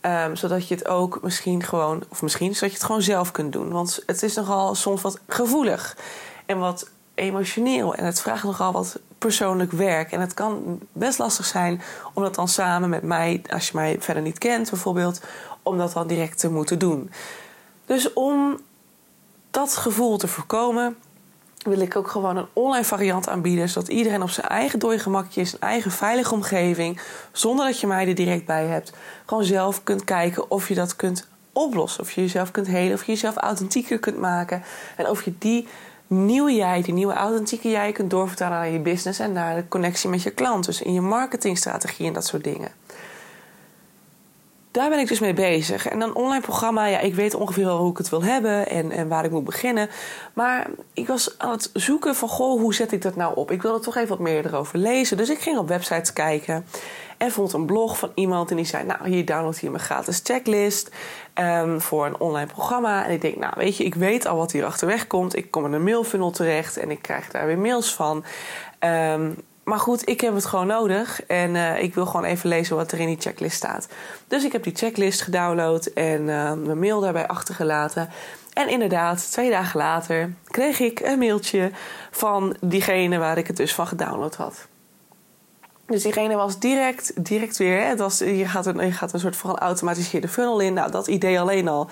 Um, 0.03 0.37
zodat 0.37 0.69
je 0.69 0.75
het 0.75 0.89
ook 0.89 1.19
misschien 1.23 1.63
gewoon, 1.63 2.05
of 2.09 2.23
misschien 2.23 2.55
zodat 2.55 2.71
je 2.71 2.77
het 2.77 2.87
gewoon 2.87 3.03
zelf 3.03 3.31
kunt 3.31 3.53
doen. 3.53 3.71
Want 3.71 4.03
het 4.07 4.23
is 4.23 4.35
nogal 4.35 4.75
soms 4.75 5.03
wat 5.03 5.21
gevoelig 5.29 5.97
en 6.47 6.59
wat 6.59 6.91
emotioneel. 7.15 7.95
En 7.95 8.05
het 8.05 8.21
vraagt 8.21 8.45
nogal 8.45 8.73
wat 8.73 8.99
persoonlijk 9.19 9.73
werk. 9.73 10.13
En 10.13 10.21
het 10.21 10.35
kan 10.35 10.81
best 10.93 11.19
lastig 11.19 11.45
zijn 11.45 11.83
om 12.15 12.23
dat 12.23 12.35
dan 12.35 12.49
samen 12.49 12.89
met 12.89 13.03
mij, 13.03 13.43
als 13.51 13.67
je 13.67 13.73
mij 13.75 13.97
verder 14.01 14.23
niet 14.23 14.39
kent 14.39 14.71
bijvoorbeeld, 14.71 15.21
om 15.63 15.79
dat 15.79 15.93
dan 15.93 16.07
direct 16.07 16.39
te 16.39 16.51
moeten 16.51 16.79
doen. 16.79 17.11
Dus 17.87 18.13
om 18.13 18.61
dat 19.51 19.77
gevoel 19.77 20.19
te 20.19 20.29
voorkomen, 20.29 20.97
wil 21.69 21.81
ik 21.81 21.97
ook 21.97 22.09
gewoon 22.09 22.37
een 22.37 22.47
online 22.53 22.85
variant 22.85 23.29
aanbieden. 23.29 23.69
Zodat 23.69 23.89
iedereen 23.89 24.23
op 24.23 24.31
zijn 24.31 24.47
eigen 24.47 24.79
dode 24.79 24.99
gemakje 24.99 25.41
is, 25.41 25.53
een 25.53 25.61
eigen 25.61 25.91
veilige 25.91 26.35
omgeving. 26.35 27.01
Zonder 27.33 27.67
dat 27.67 27.81
je 27.81 27.87
mij 27.87 28.09
er 28.09 28.15
direct 28.15 28.47
bij 28.47 28.67
hebt. 28.67 28.93
Gewoon 29.27 29.45
zelf 29.45 29.83
kunt 29.83 30.05
kijken 30.05 30.51
of 30.51 30.69
je 30.69 30.75
dat 30.75 30.97
kunt 30.97 31.29
oplossen. 31.53 32.03
Of 32.03 32.11
je 32.11 32.21
jezelf 32.21 32.51
kunt 32.51 32.67
helen. 32.67 32.95
Of 32.95 33.05
je 33.05 33.13
jezelf 33.13 33.37
authentieker 33.37 33.99
kunt 33.99 34.19
maken. 34.19 34.63
En 34.97 35.09
of 35.09 35.23
je 35.23 35.33
die 35.39 35.69
nieuwe 36.07 36.55
jij, 36.55 36.83
die 36.83 36.95
nieuwe 36.95 37.13
authentieke 37.13 37.71
jij 37.71 37.93
kunt 37.93 38.11
doorvertalen 38.11 38.59
naar 38.59 38.71
je 38.71 38.79
business. 38.79 39.19
En 39.19 39.33
naar 39.33 39.55
de 39.55 39.69
connectie 39.69 40.11
met 40.11 40.23
je 40.23 40.31
klant. 40.31 40.65
Dus 40.65 40.83
in 40.83 40.93
je 40.93 41.01
marketingstrategie 41.01 42.07
en 42.07 42.13
dat 42.13 42.27
soort 42.27 42.45
dingen. 42.45 42.69
Daar 44.79 44.89
ben 44.89 44.99
ik 44.99 45.09
dus 45.09 45.21
mee 45.21 45.35
bezig. 45.35 45.89
En 45.89 46.01
een 46.01 46.15
online 46.15 46.43
programma, 46.43 46.87
ja, 46.87 46.99
ik 46.99 47.15
weet 47.15 47.35
ongeveer 47.35 47.65
wel 47.65 47.79
hoe 47.79 47.91
ik 47.91 47.99
het 47.99 48.09
wil 48.09 48.23
hebben 48.23 48.69
en, 48.69 48.91
en 48.91 49.09
waar 49.09 49.25
ik 49.25 49.31
moet 49.31 49.45
beginnen. 49.45 49.89
Maar 50.33 50.67
ik 50.93 51.07
was 51.07 51.39
aan 51.39 51.51
het 51.51 51.71
zoeken 51.73 52.15
van, 52.15 52.29
goh, 52.29 52.61
hoe 52.61 52.75
zet 52.75 52.93
ik 52.93 53.03
dat 53.03 53.17
nou 53.17 53.37
op? 53.37 53.51
Ik 53.51 53.63
wilde 53.63 53.81
toch 53.81 53.97
even 53.97 54.09
wat 54.09 54.19
meer 54.19 54.47
erover 54.47 54.79
lezen. 54.79 55.17
Dus 55.17 55.31
ik 55.31 55.39
ging 55.39 55.59
op 55.59 55.69
websites 55.69 56.13
kijken 56.13 56.65
en 57.17 57.31
vond 57.31 57.53
een 57.53 57.67
blog 57.67 57.99
van 57.99 58.11
iemand 58.15 58.51
en 58.51 58.57
die 58.57 58.65
zei, 58.65 58.85
nou, 58.85 59.09
hier 59.09 59.25
download 59.25 59.59
je 59.61 59.71
mijn 59.71 59.83
gratis 59.83 60.21
checklist 60.25 60.91
um, 61.35 61.81
voor 61.81 62.07
een 62.07 62.21
online 62.21 62.53
programma. 62.53 63.05
En 63.05 63.13
ik 63.13 63.21
denk, 63.21 63.37
nou, 63.37 63.53
weet 63.57 63.77
je, 63.77 63.85
ik 63.85 63.95
weet 63.95 64.27
al 64.27 64.37
wat 64.37 64.53
hier 64.53 64.65
achterweg 64.65 65.07
komt. 65.07 65.37
Ik 65.37 65.51
kom 65.51 65.65
in 65.65 65.73
een 65.73 65.85
mailfunnel 65.85 66.31
terecht 66.31 66.77
en 66.77 66.91
ik 66.91 67.03
krijg 67.03 67.31
daar 67.31 67.47
weer 67.47 67.59
mails 67.59 67.95
van. 67.95 68.25
Um, 68.81 69.37
maar 69.69 69.79
goed, 69.79 70.09
ik 70.09 70.21
heb 70.21 70.35
het 70.35 70.47
gewoon 70.47 70.67
nodig. 70.67 71.27
En 71.27 71.55
uh, 71.55 71.83
ik 71.83 71.95
wil 71.95 72.07
gewoon 72.07 72.25
even 72.25 72.49
lezen 72.49 72.77
wat 72.77 72.93
er 72.93 73.01
in 73.01 73.07
die 73.07 73.21
checklist 73.21 73.57
staat. 73.57 73.89
Dus 74.29 74.45
ik 74.45 74.53
heb 74.53 74.63
die 74.63 74.75
checklist 74.75 75.21
gedownload 75.21 75.87
en 75.87 76.21
uh, 76.21 76.53
mijn 76.53 76.79
mail 76.79 77.01
daarbij 77.01 77.27
achtergelaten. 77.27 78.09
En 78.53 78.69
inderdaad, 78.69 79.33
twee 79.33 79.51
dagen 79.51 79.79
later 79.79 80.33
kreeg 80.45 80.81
ik 80.81 81.01
een 81.01 81.19
mailtje 81.19 81.71
van 82.11 82.57
diegene 82.61 83.19
waar 83.19 83.39
ik 83.39 83.47
het 83.47 83.57
dus 83.57 83.75
van 83.75 83.87
gedownload 83.87 84.35
had. 84.35 84.67
Dus 85.87 86.03
diegene 86.03 86.37
was 86.37 86.59
direct, 86.59 87.25
direct 87.25 87.57
weer. 87.57 87.97
Was, 87.97 88.19
je, 88.19 88.47
gaat 88.47 88.67
een, 88.67 88.87
je 88.87 88.93
gaat 88.93 89.13
een 89.13 89.21
soort 89.21 89.37
van 89.37 89.59
automatiseerde 89.59 90.29
funnel 90.29 90.61
in. 90.61 90.73
Nou, 90.73 90.91
dat 90.91 91.07
idee 91.07 91.41
alleen 91.41 91.69
al. 91.69 91.89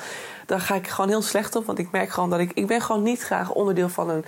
Daar 0.47 0.61
ga 0.61 0.75
ik 0.75 0.88
gewoon 0.88 1.11
heel 1.11 1.23
slecht 1.23 1.56
op. 1.56 1.66
Want 1.66 1.78
ik 1.78 1.90
merk 1.90 2.11
gewoon 2.11 2.30
dat 2.30 2.38
ik. 2.38 2.52
Ik 2.54 2.66
ben 2.66 2.80
gewoon 2.80 3.02
niet 3.02 3.23
graag 3.23 3.52
onderdeel 3.52 3.88
van 3.88 4.11
een 4.11 4.25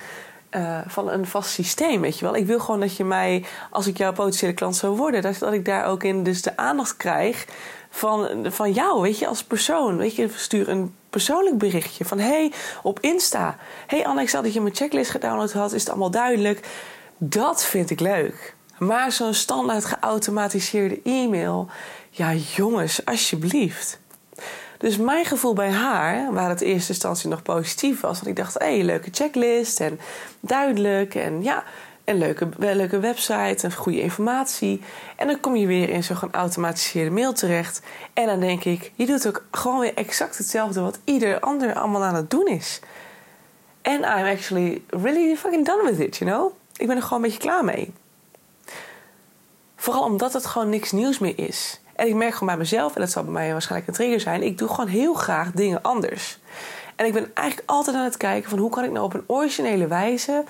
uh, 0.50 0.78
van 0.86 1.10
een 1.10 1.26
vast 1.26 1.50
systeem, 1.50 2.00
weet 2.00 2.18
je 2.18 2.24
wel. 2.24 2.36
Ik 2.36 2.46
wil 2.46 2.60
gewoon 2.60 2.80
dat 2.80 2.96
je 2.96 3.04
mij, 3.04 3.44
als 3.70 3.86
ik 3.86 3.98
jouw 3.98 4.12
potentiële 4.12 4.52
klant 4.52 4.76
zou 4.76 4.96
worden, 4.96 5.22
dat, 5.22 5.38
dat 5.38 5.52
ik 5.52 5.64
daar 5.64 5.84
ook 5.84 6.02
in 6.04 6.22
dus 6.22 6.42
de 6.42 6.56
aandacht 6.56 6.96
krijg 6.96 7.46
van, 7.90 8.46
van 8.50 8.72
jou, 8.72 9.00
weet 9.00 9.18
je, 9.18 9.26
als 9.26 9.44
persoon. 9.44 9.96
Weet 9.96 10.16
je, 10.16 10.28
stuur 10.34 10.68
een 10.68 10.94
persoonlijk 11.10 11.58
berichtje 11.58 12.04
van 12.04 12.18
hey, 12.18 12.52
op 12.82 13.00
Insta. 13.00 13.56
Hey 13.86 14.06
Anne, 14.06 14.22
ik 14.22 14.28
zag 14.28 14.42
dat 14.42 14.52
je 14.52 14.60
mijn 14.60 14.74
checklist 14.74 15.10
gedownload 15.10 15.52
had, 15.52 15.72
is 15.72 15.80
het 15.80 15.90
allemaal 15.90 16.10
duidelijk? 16.10 16.68
Dat 17.18 17.64
vind 17.64 17.90
ik 17.90 18.00
leuk. 18.00 18.54
Maar 18.78 19.12
zo'n 19.12 19.34
standaard 19.34 19.84
geautomatiseerde 19.84 21.00
e-mail, 21.04 21.68
ja 22.10 22.34
jongens, 22.34 23.04
alsjeblieft. 23.04 23.98
Dus 24.78 24.96
mijn 24.96 25.24
gevoel 25.24 25.52
bij 25.52 25.70
haar, 25.70 26.32
waar 26.32 26.48
het 26.48 26.60
in 26.60 26.72
eerste 26.72 26.92
instantie 26.92 27.28
nog 27.28 27.42
positief 27.42 28.00
was, 28.00 28.18
dat 28.18 28.28
ik 28.28 28.36
dacht: 28.36 28.58
hé, 28.58 28.76
hey, 28.76 28.84
leuke 28.84 29.08
checklist 29.12 29.80
en 29.80 30.00
duidelijk 30.40 31.14
en 31.14 31.42
ja, 31.42 31.64
een 32.04 32.18
leuke, 32.18 32.48
leuke 32.58 32.98
website 32.98 33.58
en 33.66 33.72
goede 33.72 34.00
informatie. 34.00 34.82
En 35.16 35.26
dan 35.26 35.40
kom 35.40 35.56
je 35.56 35.66
weer 35.66 35.88
in 35.88 36.04
zo'n 36.04 36.16
geautomatiseerde 36.16 37.10
mail 37.10 37.32
terecht. 37.32 37.82
En 38.12 38.26
dan 38.26 38.40
denk 38.40 38.64
ik: 38.64 38.92
je 38.94 39.06
doet 39.06 39.26
ook 39.26 39.44
gewoon 39.50 39.80
weer 39.80 39.94
exact 39.94 40.38
hetzelfde 40.38 40.80
wat 40.80 40.98
ieder 41.04 41.40
ander 41.40 41.74
allemaal 41.74 42.04
aan 42.04 42.14
het 42.14 42.30
doen 42.30 42.46
is. 42.46 42.80
En 43.82 44.00
I'm 44.00 44.26
actually 44.36 44.82
really 44.86 45.36
fucking 45.36 45.66
done 45.66 45.90
with 45.90 45.98
it, 45.98 46.16
you 46.16 46.30
know? 46.30 46.52
Ik 46.76 46.86
ben 46.86 46.96
er 46.96 47.02
gewoon 47.02 47.22
een 47.22 47.30
beetje 47.30 47.48
klaar 47.48 47.64
mee. 47.64 47.92
Vooral 49.76 50.02
omdat 50.02 50.32
het 50.32 50.46
gewoon 50.46 50.68
niks 50.68 50.92
nieuws 50.92 51.18
meer 51.18 51.38
is. 51.38 51.80
En 51.98 52.06
ik 52.06 52.14
merk 52.14 52.32
gewoon 52.32 52.48
bij 52.48 52.56
mezelf, 52.56 52.94
en 52.94 53.00
dat 53.00 53.10
zal 53.10 53.24
bij 53.24 53.32
mij 53.32 53.52
waarschijnlijk 53.52 53.88
een 53.88 53.96
trigger 53.96 54.20
zijn, 54.20 54.42
ik 54.42 54.58
doe 54.58 54.68
gewoon 54.68 54.86
heel 54.86 55.14
graag 55.14 55.50
dingen 55.52 55.82
anders. 55.82 56.38
En 56.96 57.06
ik 57.06 57.12
ben 57.12 57.30
eigenlijk 57.34 57.70
altijd 57.70 57.96
aan 57.96 58.04
het 58.04 58.16
kijken 58.16 58.50
van 58.50 58.58
hoe 58.58 58.70
kan 58.70 58.84
ik 58.84 58.90
nou 58.90 59.04
op 59.04 59.14
een 59.14 59.24
originele 59.26 59.86
wijze 59.86 60.44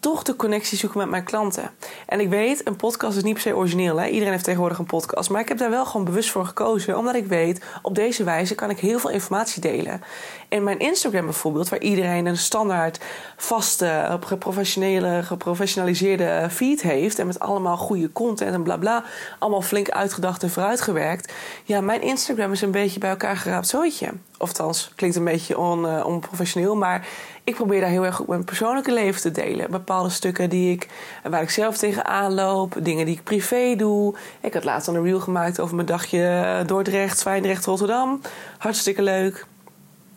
toch 0.00 0.22
de 0.22 0.36
connectie 0.36 0.78
zoeken 0.78 0.98
met 0.98 1.08
mijn 1.08 1.24
klanten. 1.24 1.70
En 2.06 2.20
ik 2.20 2.28
weet, 2.28 2.66
een 2.66 2.76
podcast 2.76 3.16
is 3.16 3.22
niet 3.22 3.32
per 3.32 3.42
se 3.42 3.56
origineel. 3.56 3.96
Hè? 3.96 4.06
Iedereen 4.06 4.32
heeft 4.32 4.44
tegenwoordig 4.44 4.78
een 4.78 4.84
podcast. 4.84 5.30
Maar 5.30 5.40
ik 5.40 5.48
heb 5.48 5.58
daar 5.58 5.70
wel 5.70 5.86
gewoon 5.86 6.04
bewust 6.04 6.30
voor 6.30 6.46
gekozen. 6.46 6.98
Omdat 6.98 7.14
ik 7.14 7.26
weet, 7.26 7.64
op 7.82 7.94
deze 7.94 8.24
wijze 8.24 8.54
kan 8.54 8.70
ik 8.70 8.78
heel 8.78 8.98
veel 8.98 9.10
informatie 9.10 9.60
delen. 9.60 10.02
In 10.48 10.64
mijn 10.64 10.78
Instagram 10.78 11.24
bijvoorbeeld, 11.24 11.68
waar 11.68 11.80
iedereen 11.80 12.26
een 12.26 12.36
standaard 12.36 13.00
vaste, 13.36 14.18
geprofessionele, 14.24 15.22
geprofessionaliseerde 15.22 16.46
feed 16.50 16.82
heeft. 16.82 17.18
En 17.18 17.26
met 17.26 17.38
allemaal 17.38 17.76
goede 17.76 18.12
content 18.12 18.54
en 18.54 18.62
bla 18.62 18.76
bla. 18.76 19.04
Allemaal 19.38 19.62
flink 19.62 19.90
uitgedacht 19.90 20.42
en 20.42 20.50
vooruitgewerkt. 20.50 21.32
Ja, 21.64 21.80
mijn 21.80 22.02
Instagram 22.02 22.52
is 22.52 22.62
een 22.62 22.70
beetje 22.70 23.00
bij 23.00 23.10
elkaar 23.10 23.36
geraapt 23.36 23.68
zootje. 23.68 24.12
Ofthans, 24.38 24.92
klinkt 24.94 25.16
een 25.16 25.24
beetje 25.24 25.58
on, 25.58 25.84
uh, 25.84 26.06
onprofessioneel. 26.06 26.76
Maar 26.76 27.06
ik 27.44 27.54
probeer 27.54 27.80
daar 27.80 27.90
heel 27.90 28.04
erg 28.04 28.14
goed 28.14 28.26
mijn 28.26 28.44
persoonlijke 28.44 28.92
leven 28.92 29.20
te 29.20 29.30
delen. 29.30 29.70
Bepaalde 29.70 30.08
stukken 30.08 30.50
die 30.50 30.72
ik, 30.72 30.88
waar 31.22 31.42
ik 31.42 31.50
zelf 31.50 31.76
tegenaan 31.76 32.34
loop. 32.34 32.74
Dingen 32.82 33.06
die 33.06 33.14
ik 33.14 33.24
privé 33.24 33.74
doe. 33.76 34.14
Ik 34.40 34.54
had 34.54 34.64
laatst 34.64 34.88
een 34.88 35.02
reel 35.02 35.20
gemaakt 35.20 35.60
over 35.60 35.74
mijn 35.74 35.86
dagje 35.86 36.62
Dordrecht, 36.66 37.18
Zwijndrecht, 37.18 37.64
Rotterdam. 37.64 38.20
Hartstikke 38.58 39.02
leuk. 39.02 39.46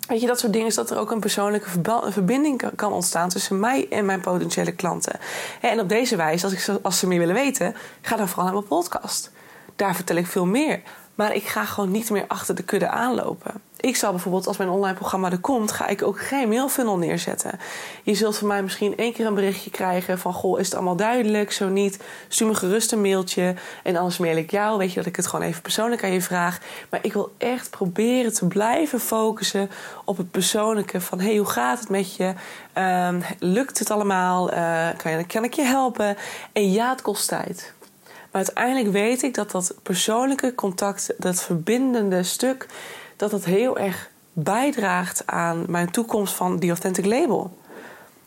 Weet 0.07 0.21
je, 0.21 0.27
dat 0.27 0.39
soort 0.39 0.53
dingen 0.53 0.67
is 0.67 0.75
dat 0.75 0.91
er 0.91 0.97
ook 0.97 1.11
een 1.11 1.19
persoonlijke 1.19 1.69
verbinding 2.09 2.61
kan 2.75 2.93
ontstaan 2.93 3.29
tussen 3.29 3.59
mij 3.59 3.87
en 3.89 4.05
mijn 4.05 4.21
potentiële 4.21 4.71
klanten. 4.71 5.19
En 5.61 5.79
op 5.79 5.89
deze 5.89 6.15
wijze, 6.15 6.45
als, 6.45 6.53
ik, 6.53 6.79
als 6.81 6.99
ze 6.99 7.07
meer 7.07 7.19
willen 7.19 7.35
weten, 7.35 7.75
ga 8.01 8.15
dan 8.15 8.27
vooral 8.27 8.45
naar 8.45 8.53
mijn 8.53 8.67
podcast. 8.67 9.31
Daar 9.75 9.95
vertel 9.95 10.15
ik 10.15 10.27
veel 10.27 10.45
meer. 10.45 10.81
Maar 11.15 11.35
ik 11.35 11.43
ga 11.43 11.65
gewoon 11.65 11.91
niet 11.91 12.09
meer 12.09 12.25
achter 12.27 12.55
de 12.55 12.63
kudde 12.63 12.87
aanlopen 12.87 13.51
ik 13.81 13.95
zal 13.95 14.11
bijvoorbeeld, 14.11 14.47
als 14.47 14.57
mijn 14.57 14.69
online 14.69 14.95
programma 14.95 15.31
er 15.31 15.39
komt, 15.39 15.71
ga 15.71 15.87
ik 15.87 16.03
ook 16.03 16.19
geen 16.19 16.49
mailfunnel 16.49 16.97
neerzetten. 16.97 17.59
Je 18.03 18.13
zult 18.13 18.37
van 18.37 18.47
mij 18.47 18.63
misschien 18.63 18.97
één 18.97 19.13
keer 19.13 19.25
een 19.25 19.33
berichtje 19.33 19.69
krijgen 19.69 20.19
van: 20.19 20.33
Goh, 20.33 20.59
is 20.59 20.65
het 20.65 20.75
allemaal 20.75 20.95
duidelijk? 20.95 21.51
Zo 21.51 21.69
niet, 21.69 21.99
stuur 22.27 22.47
me 22.47 22.55
gerust 22.55 22.91
een 22.91 23.01
mailtje. 23.01 23.55
En 23.83 23.95
anders 23.95 24.17
mail 24.17 24.37
ik 24.37 24.51
jou. 24.51 24.77
Weet 24.77 24.89
je 24.89 24.95
dat 24.95 25.05
ik 25.05 25.15
het 25.15 25.27
gewoon 25.27 25.45
even 25.45 25.61
persoonlijk 25.61 26.03
aan 26.03 26.11
je 26.11 26.21
vraag. 26.21 26.59
Maar 26.89 26.99
ik 27.03 27.13
wil 27.13 27.33
echt 27.37 27.69
proberen 27.69 28.33
te 28.33 28.45
blijven 28.45 28.99
focussen 28.99 29.69
op 30.05 30.17
het 30.17 30.31
persoonlijke. 30.31 31.01
Van: 31.01 31.19
hey, 31.19 31.37
hoe 31.37 31.49
gaat 31.49 31.79
het 31.79 31.89
met 31.89 32.15
je? 32.15 32.33
Um, 33.07 33.23
lukt 33.39 33.79
het 33.79 33.91
allemaal? 33.91 34.53
Uh, 34.53 34.87
kan, 34.97 35.25
kan 35.27 35.43
ik 35.43 35.53
je 35.53 35.63
helpen? 35.63 36.17
En 36.53 36.71
ja, 36.71 36.89
het 36.89 37.01
kost 37.01 37.27
tijd. 37.27 37.73
Maar 38.31 38.45
uiteindelijk 38.45 38.91
weet 38.91 39.23
ik 39.23 39.33
dat 39.33 39.51
dat 39.51 39.73
persoonlijke 39.83 40.55
contact, 40.55 41.13
dat 41.17 41.41
verbindende 41.43 42.23
stuk 42.23 42.67
dat 43.21 43.31
het 43.31 43.45
heel 43.45 43.77
erg 43.77 44.09
bijdraagt 44.33 45.23
aan 45.25 45.65
mijn 45.67 45.91
toekomst 45.91 46.33
van 46.33 46.59
The 46.59 46.67
Authentic 46.67 47.05
Label. 47.05 47.57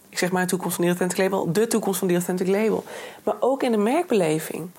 Ik 0.09 0.19
zeg 0.19 0.33
mijn 0.33 0.47
toekomst 0.47 0.77
van 0.77 0.85
The 0.85 0.91
Authentic 0.91 1.19
Label, 1.19 1.53
de 1.53 1.67
toekomst 1.67 1.99
van 1.99 2.09
The 2.09 2.15
Authentic 2.15 2.47
Label. 2.47 2.85
Maar 3.23 3.35
ook 3.41 3.63
in 3.63 3.71
de 3.71 3.77
merkbeleving. 3.79 4.71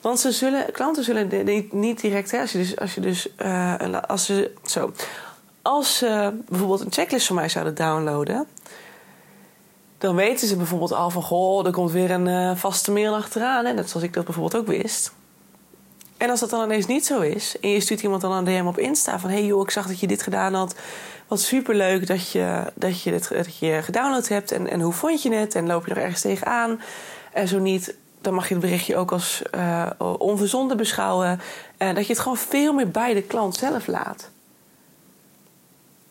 Want 0.00 0.20
ze 0.20 0.32
zullen, 0.32 0.72
klanten 0.72 1.04
zullen 1.04 1.30
niet 1.70 2.00
direct, 2.00 2.30
hè, 2.30 2.40
als 2.40 2.52
je 2.52 2.58
dus, 2.58 2.78
als 2.78 2.94
je 2.94 3.00
dus, 3.00 3.28
uh, 3.42 4.00
als 4.08 4.24
ze, 4.24 4.52
zo, 4.64 4.92
als 5.62 5.96
ze 5.96 6.38
bijvoorbeeld 6.48 6.80
een 6.80 6.92
checklist 6.92 7.26
van 7.26 7.36
mij 7.36 7.48
zouden 7.48 7.74
downloaden, 7.74 8.46
dan 9.98 10.14
weten 10.14 10.48
ze 10.48 10.56
bijvoorbeeld 10.56 10.92
al 10.92 11.10
van, 11.10 11.22
goh, 11.22 11.66
er 11.66 11.72
komt 11.72 11.90
weer 11.90 12.10
een 12.10 12.26
uh, 12.26 12.56
vaste 12.56 12.92
mail 12.92 13.14
achteraan, 13.14 13.64
hè, 13.64 13.72
net 13.72 13.90
zoals 13.90 14.06
ik 14.06 14.14
dat 14.14 14.24
bijvoorbeeld 14.24 14.62
ook 14.62 14.66
wist. 14.66 15.12
En 16.22 16.30
als 16.30 16.40
dat 16.40 16.50
dan 16.50 16.64
ineens 16.64 16.86
niet 16.86 17.06
zo 17.06 17.20
is, 17.20 17.56
en 17.60 17.68
je 17.68 17.80
stuurt 17.80 18.02
iemand 18.02 18.20
dan 18.22 18.32
een 18.32 18.44
DM 18.44 18.66
op 18.66 18.78
Insta 18.78 19.18
van: 19.18 19.30
hey 19.30 19.44
joh, 19.44 19.62
ik 19.62 19.70
zag 19.70 19.86
dat 19.86 20.00
je 20.00 20.06
dit 20.06 20.22
gedaan 20.22 20.54
had. 20.54 20.74
Wat 21.26 21.40
superleuk 21.40 22.06
dat 22.06 22.30
je, 22.30 22.62
dat 22.74 23.02
je 23.02 23.10
dit 23.10 23.28
dat 23.28 23.58
je 23.58 23.82
gedownload 23.82 24.28
hebt. 24.28 24.52
En, 24.52 24.70
en 24.70 24.80
hoe 24.80 24.92
vond 24.92 25.22
je 25.22 25.34
het? 25.34 25.54
En 25.54 25.66
loop 25.66 25.86
je 25.86 25.90
er 25.90 26.02
ergens 26.02 26.20
tegenaan? 26.20 26.80
En 27.32 27.48
zo 27.48 27.58
niet, 27.58 27.94
dan 28.20 28.34
mag 28.34 28.48
je 28.48 28.54
het 28.54 28.62
berichtje 28.62 28.96
ook 28.96 29.12
als 29.12 29.42
uh, 29.54 29.90
onverzonden 30.18 30.76
beschouwen. 30.76 31.40
En 31.76 31.94
dat 31.94 32.06
je 32.06 32.12
het 32.12 32.22
gewoon 32.22 32.38
veel 32.38 32.72
meer 32.72 32.90
bij 32.90 33.14
de 33.14 33.22
klant 33.22 33.56
zelf 33.56 33.86
laat. 33.86 34.30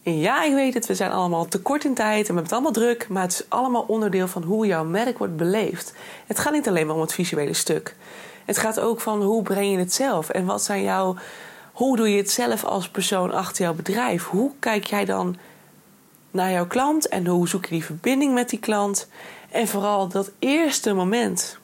En 0.03 0.19
ja, 0.19 0.43
ik 0.43 0.53
weet 0.53 0.73
het, 0.73 0.85
we 0.85 0.95
zijn 0.95 1.11
allemaal 1.11 1.47
te 1.47 1.61
kort 1.61 1.83
in 1.83 1.93
tijd 1.93 2.27
en 2.27 2.35
we 2.35 2.41
hebben 2.41 2.43
het 2.43 2.51
allemaal 2.51 2.71
druk. 2.71 3.07
Maar 3.09 3.23
het 3.23 3.31
is 3.31 3.45
allemaal 3.49 3.85
onderdeel 3.87 4.27
van 4.27 4.43
hoe 4.43 4.65
jouw 4.65 4.83
merk 4.83 5.17
wordt 5.17 5.37
beleefd. 5.37 5.93
Het 6.27 6.39
gaat 6.39 6.53
niet 6.53 6.67
alleen 6.67 6.85
maar 6.85 6.95
om 6.95 7.01
het 7.01 7.13
visuele 7.13 7.53
stuk. 7.53 7.95
Het 8.51 8.59
gaat 8.59 8.79
ook 8.79 9.01
van 9.01 9.21
hoe 9.21 9.43
breng 9.43 9.71
je 9.71 9.77
het 9.77 9.93
zelf 9.93 10.29
en 10.29 10.45
wat 10.45 10.63
zijn 10.63 10.83
jouw. 10.83 11.15
Hoe 11.71 11.97
doe 11.97 12.09
je 12.09 12.17
het 12.17 12.31
zelf 12.31 12.63
als 12.63 12.89
persoon 12.89 13.31
achter 13.33 13.63
jouw 13.63 13.73
bedrijf? 13.73 14.25
Hoe 14.25 14.51
kijk 14.59 14.85
jij 14.85 15.05
dan 15.05 15.37
naar 16.31 16.51
jouw 16.51 16.67
klant 16.67 17.07
en 17.07 17.27
hoe 17.27 17.47
zoek 17.47 17.65
je 17.65 17.71
die 17.71 17.85
verbinding 17.85 18.33
met 18.33 18.49
die 18.49 18.59
klant? 18.59 19.07
En 19.51 19.67
vooral 19.67 20.07
dat 20.07 20.31
eerste 20.39 20.93
moment. 20.93 21.57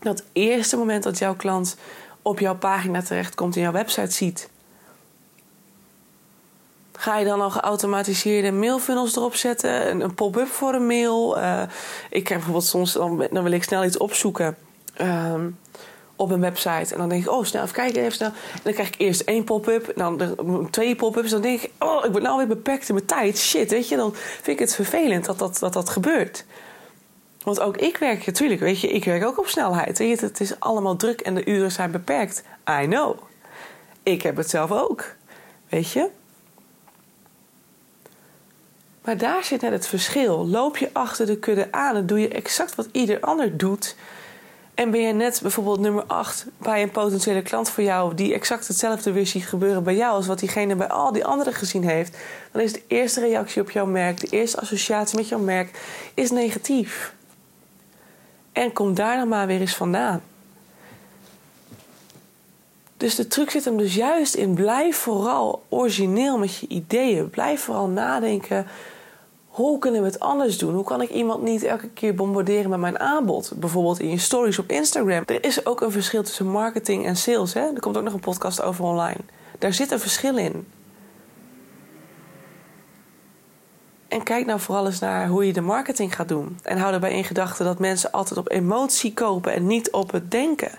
Dat 0.00 0.22
eerste 0.32 0.76
moment 0.76 1.02
dat 1.02 1.18
jouw 1.18 1.34
klant 1.34 1.76
op 2.22 2.38
jouw 2.38 2.56
pagina 2.56 3.02
terechtkomt 3.02 3.56
en 3.56 3.62
jouw 3.62 3.72
website 3.72 4.12
ziet. 4.12 4.48
Ga 6.92 7.18
je 7.18 7.24
dan 7.24 7.40
al 7.40 7.50
geautomatiseerde 7.50 8.52
mailfunnels 8.52 9.16
erop 9.16 9.34
zetten? 9.34 10.00
Een, 10.00 10.14
pop-up 10.14 10.48
voor 10.48 10.74
een 10.74 10.86
mail? 10.86 11.38
Uh, 11.38 11.62
ik 12.10 12.24
krijg 12.24 12.40
bijvoorbeeld 12.40 12.64
soms, 12.64 12.92
dan, 12.92 13.42
wil 13.42 13.52
ik 13.52 13.62
snel 13.62 13.84
iets 13.84 13.96
opzoeken. 13.96 14.56
Uh, 15.00 15.34
op 16.16 16.30
een 16.30 16.40
website. 16.40 16.92
En 16.92 16.98
dan 16.98 17.08
denk 17.08 17.24
ik, 17.24 17.30
oh, 17.30 17.44
snel 17.44 17.62
even 17.62 17.74
kijken, 17.74 18.00
even 18.00 18.12
snel. 18.12 18.28
En 18.28 18.60
dan 18.62 18.72
krijg 18.72 18.88
ik 18.88 18.98
eerst 18.98 19.20
één 19.20 19.44
pop-up, 19.44 19.92
dan 19.96 20.68
twee 20.70 20.96
pop-ups. 20.96 21.30
Dan 21.30 21.40
denk 21.40 21.60
ik, 21.60 21.70
oh, 21.78 22.04
ik 22.04 22.12
ben 22.12 22.22
nou 22.22 22.36
weer 22.36 22.46
beperkt 22.46 22.88
in 22.88 22.94
mijn 22.94 23.06
tijd. 23.06 23.38
Shit, 23.38 23.70
weet 23.70 23.88
je, 23.88 23.96
dan 23.96 24.14
vind 24.14 24.46
ik 24.46 24.58
het 24.58 24.74
vervelend 24.74 25.24
dat 25.24 25.38
dat, 25.38 25.58
dat, 25.58 25.72
dat 25.72 25.88
gebeurt. 25.88 26.44
Want 27.44 27.60
ook 27.60 27.76
ik 27.76 27.96
werk 27.96 28.26
natuurlijk, 28.26 28.60
weet 28.60 28.80
je, 28.80 28.88
ik 28.88 29.04
werk 29.04 29.24
ook 29.24 29.38
op 29.38 29.46
snelheid. 29.46 29.98
Weet 29.98 30.20
je, 30.20 30.26
het 30.26 30.40
is 30.40 30.60
allemaal 30.60 30.96
druk 30.96 31.20
en 31.20 31.34
de 31.34 31.44
uren 31.44 31.72
zijn 31.72 31.90
beperkt. 31.90 32.42
I 32.82 32.86
know. 32.86 33.18
Ik 34.02 34.22
heb 34.22 34.36
het 34.36 34.50
zelf 34.50 34.72
ook. 34.72 35.14
Weet 35.68 35.90
je? 35.90 36.08
Maar 39.04 39.18
daar 39.18 39.44
zit 39.44 39.60
net 39.60 39.72
het 39.72 39.86
verschil. 39.86 40.46
Loop 40.46 40.76
je 40.76 40.90
achter 40.92 41.26
de 41.26 41.38
kudde 41.38 41.72
aan 41.72 41.96
en 41.96 42.06
doe 42.06 42.20
je 42.20 42.28
exact 42.28 42.74
wat 42.74 42.88
ieder 42.92 43.20
ander 43.20 43.56
doet. 43.56 43.96
En 44.74 44.90
ben 44.90 45.00
je 45.00 45.12
net 45.12 45.38
bijvoorbeeld 45.42 45.80
nummer 45.80 46.04
8 46.06 46.46
bij 46.58 46.82
een 46.82 46.90
potentiële 46.90 47.42
klant 47.42 47.70
voor 47.70 47.84
jou, 47.84 48.14
die 48.14 48.34
exact 48.34 48.68
hetzelfde 48.68 49.12
weer 49.12 49.26
ziet 49.26 49.46
gebeuren 49.46 49.82
bij 49.82 49.94
jou 49.94 50.14
als 50.14 50.26
wat 50.26 50.38
diegene 50.38 50.76
bij 50.76 50.88
al 50.88 51.12
die 51.12 51.24
anderen 51.24 51.52
gezien 51.52 51.84
heeft, 51.84 52.16
dan 52.52 52.62
is 52.62 52.72
de 52.72 52.82
eerste 52.86 53.20
reactie 53.20 53.62
op 53.62 53.70
jouw 53.70 53.86
merk, 53.86 54.20
de 54.20 54.36
eerste 54.36 54.60
associatie 54.60 55.16
met 55.16 55.28
jouw 55.28 55.38
merk, 55.38 55.80
is 56.14 56.30
negatief. 56.30 57.14
En 58.52 58.72
kom 58.72 58.94
daar 58.94 59.16
dan 59.16 59.28
maar 59.28 59.46
weer 59.46 59.60
eens 59.60 59.76
vandaan. 59.76 60.22
Dus 62.96 63.14
de 63.14 63.26
truc 63.26 63.50
zit 63.50 63.64
hem 63.64 63.76
dus 63.76 63.94
juist 63.94 64.34
in 64.34 64.54
blijf 64.54 64.96
vooral 64.96 65.62
origineel 65.68 66.38
met 66.38 66.56
je 66.56 66.68
ideeën. 66.68 67.30
Blijf 67.30 67.60
vooral 67.60 67.88
nadenken 67.88 68.66
hoe 69.54 69.78
kunnen 69.78 70.00
we 70.00 70.06
het 70.06 70.20
anders 70.20 70.58
doen? 70.58 70.74
Hoe 70.74 70.84
kan 70.84 71.00
ik 71.00 71.10
iemand 71.10 71.42
niet 71.42 71.62
elke 71.62 71.88
keer 71.88 72.14
bombarderen 72.14 72.70
met 72.70 72.80
mijn 72.80 72.98
aanbod? 72.98 73.52
Bijvoorbeeld 73.56 74.00
in 74.00 74.10
je 74.10 74.18
stories 74.18 74.58
op 74.58 74.70
Instagram. 74.70 75.22
Er 75.26 75.44
is 75.44 75.66
ook 75.66 75.80
een 75.80 75.90
verschil 75.90 76.22
tussen 76.22 76.46
marketing 76.46 77.06
en 77.06 77.16
sales. 77.16 77.54
Hè? 77.54 77.60
Er 77.60 77.80
komt 77.80 77.96
ook 77.96 78.02
nog 78.02 78.12
een 78.12 78.20
podcast 78.20 78.62
over 78.62 78.84
online. 78.84 79.20
Daar 79.58 79.72
zit 79.72 79.90
een 79.90 80.00
verschil 80.00 80.36
in. 80.36 80.66
En 84.08 84.22
kijk 84.22 84.46
nou 84.46 84.60
vooral 84.60 84.86
eens 84.86 84.98
naar 84.98 85.28
hoe 85.28 85.46
je 85.46 85.52
de 85.52 85.60
marketing 85.60 86.14
gaat 86.14 86.28
doen. 86.28 86.58
En 86.62 86.78
hou 86.78 86.90
daarbij 86.90 87.16
in 87.16 87.24
gedachten 87.24 87.64
dat 87.64 87.78
mensen 87.78 88.12
altijd 88.12 88.38
op 88.38 88.50
emotie 88.50 89.14
kopen 89.14 89.52
en 89.52 89.66
niet 89.66 89.90
op 89.90 90.12
het 90.12 90.30
denken. 90.30 90.72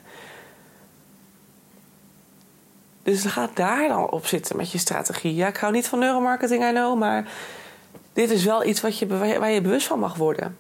Dus 3.04 3.26
ga 3.26 3.50
daar 3.54 3.88
dan 3.88 4.10
op 4.10 4.26
zitten 4.26 4.58
met 4.58 4.72
je 4.72 4.78
strategie. 4.78 5.36
Ja, 5.36 5.48
ik 5.48 5.58
hou 5.58 5.74
niet 5.74 5.88
van 5.88 6.00
neuromarketing, 6.00 6.64
I 6.64 6.72
know, 6.72 7.00
maar 7.00 7.28
dit 8.16 8.30
is 8.30 8.46
wel 8.46 8.66
iets 8.66 8.82
wat 8.82 9.00
je, 9.00 9.08
waar 9.40 9.52
je 9.52 9.62
bewust 9.62 9.88
van 9.88 10.00
mag 10.00 10.16
worden. 10.16 10.58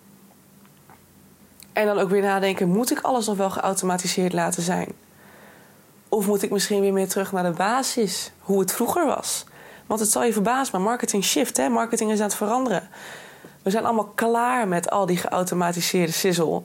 En 1.73 1.85
dan 1.85 1.99
ook 1.99 2.09
weer 2.09 2.21
nadenken: 2.21 2.69
moet 2.69 2.91
ik 2.91 2.99
alles 2.99 3.27
nog 3.27 3.37
wel 3.37 3.49
geautomatiseerd 3.49 4.33
laten 4.33 4.63
zijn? 4.63 4.87
Of 6.09 6.27
moet 6.27 6.43
ik 6.43 6.51
misschien 6.51 6.81
weer 6.81 6.93
meer 6.93 7.07
terug 7.07 7.31
naar 7.31 7.43
de 7.43 7.57
basis, 7.57 8.31
hoe 8.39 8.59
het 8.59 8.71
vroeger 8.71 9.05
was? 9.05 9.45
Want 9.85 9.99
het 9.99 10.11
zal 10.11 10.23
je 10.23 10.33
verbazen, 10.33 10.69
maar 10.71 10.89
marketing 10.89 11.23
shift, 11.23 11.57
hè? 11.57 11.69
marketing 11.69 12.11
is 12.11 12.19
aan 12.19 12.25
het 12.25 12.35
veranderen. 12.35 12.89
We 13.63 13.69
zijn 13.69 13.85
allemaal 13.85 14.11
klaar 14.15 14.67
met 14.67 14.89
al 14.89 15.05
die 15.05 15.17
geautomatiseerde 15.17 16.11
sizzle. 16.11 16.61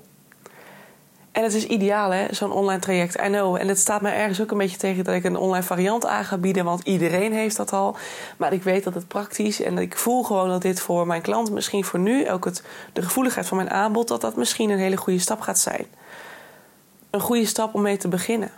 En 1.33 1.43
het 1.43 1.55
is 1.55 1.67
ideaal, 1.67 2.11
hè, 2.11 2.27
zo'n 2.31 2.53
online 2.53 2.81
traject. 2.81 3.15
I 3.15 3.27
know. 3.27 3.57
En 3.57 3.69
het 3.69 3.79
staat 3.79 4.01
mij 4.01 4.15
ergens 4.15 4.41
ook 4.41 4.51
een 4.51 4.59
beetje 4.59 4.77
tegen 4.77 5.05
dat 5.05 5.15
ik 5.15 5.25
een 5.25 5.37
online 5.37 5.65
variant 5.65 6.07
aan 6.07 6.25
ga 6.25 6.37
bieden, 6.37 6.65
want 6.65 6.83
iedereen 6.85 7.33
heeft 7.33 7.57
dat 7.57 7.73
al. 7.73 7.97
Maar 8.37 8.53
ik 8.53 8.63
weet 8.63 8.85
dat 8.85 8.95
het 8.95 9.09
praktisch 9.09 9.63
en 9.63 9.79
ik 9.79 9.97
voel 9.97 10.23
gewoon 10.23 10.49
dat 10.49 10.63
dit 10.63 10.81
voor 10.81 11.07
mijn 11.07 11.23
klant, 11.23 11.51
misschien 11.51 11.85
voor 11.85 11.99
nu 11.99 12.31
ook 12.31 12.45
het, 12.45 12.63
de 12.93 13.03
gevoeligheid 13.03 13.47
van 13.47 13.57
mijn 13.57 13.71
aanbod, 13.71 14.09
dat 14.09 14.21
dat 14.21 14.37
misschien 14.37 14.71
een 14.71 14.79
hele 14.79 14.97
goede 14.97 15.19
stap 15.19 15.41
gaat 15.41 15.59
zijn. 15.59 15.87
Een 17.11 17.21
goede 17.21 17.47
stap 17.47 17.75
om 17.75 17.83
mee 17.83 17.97
te 17.97 18.09
beginnen. 18.09 18.51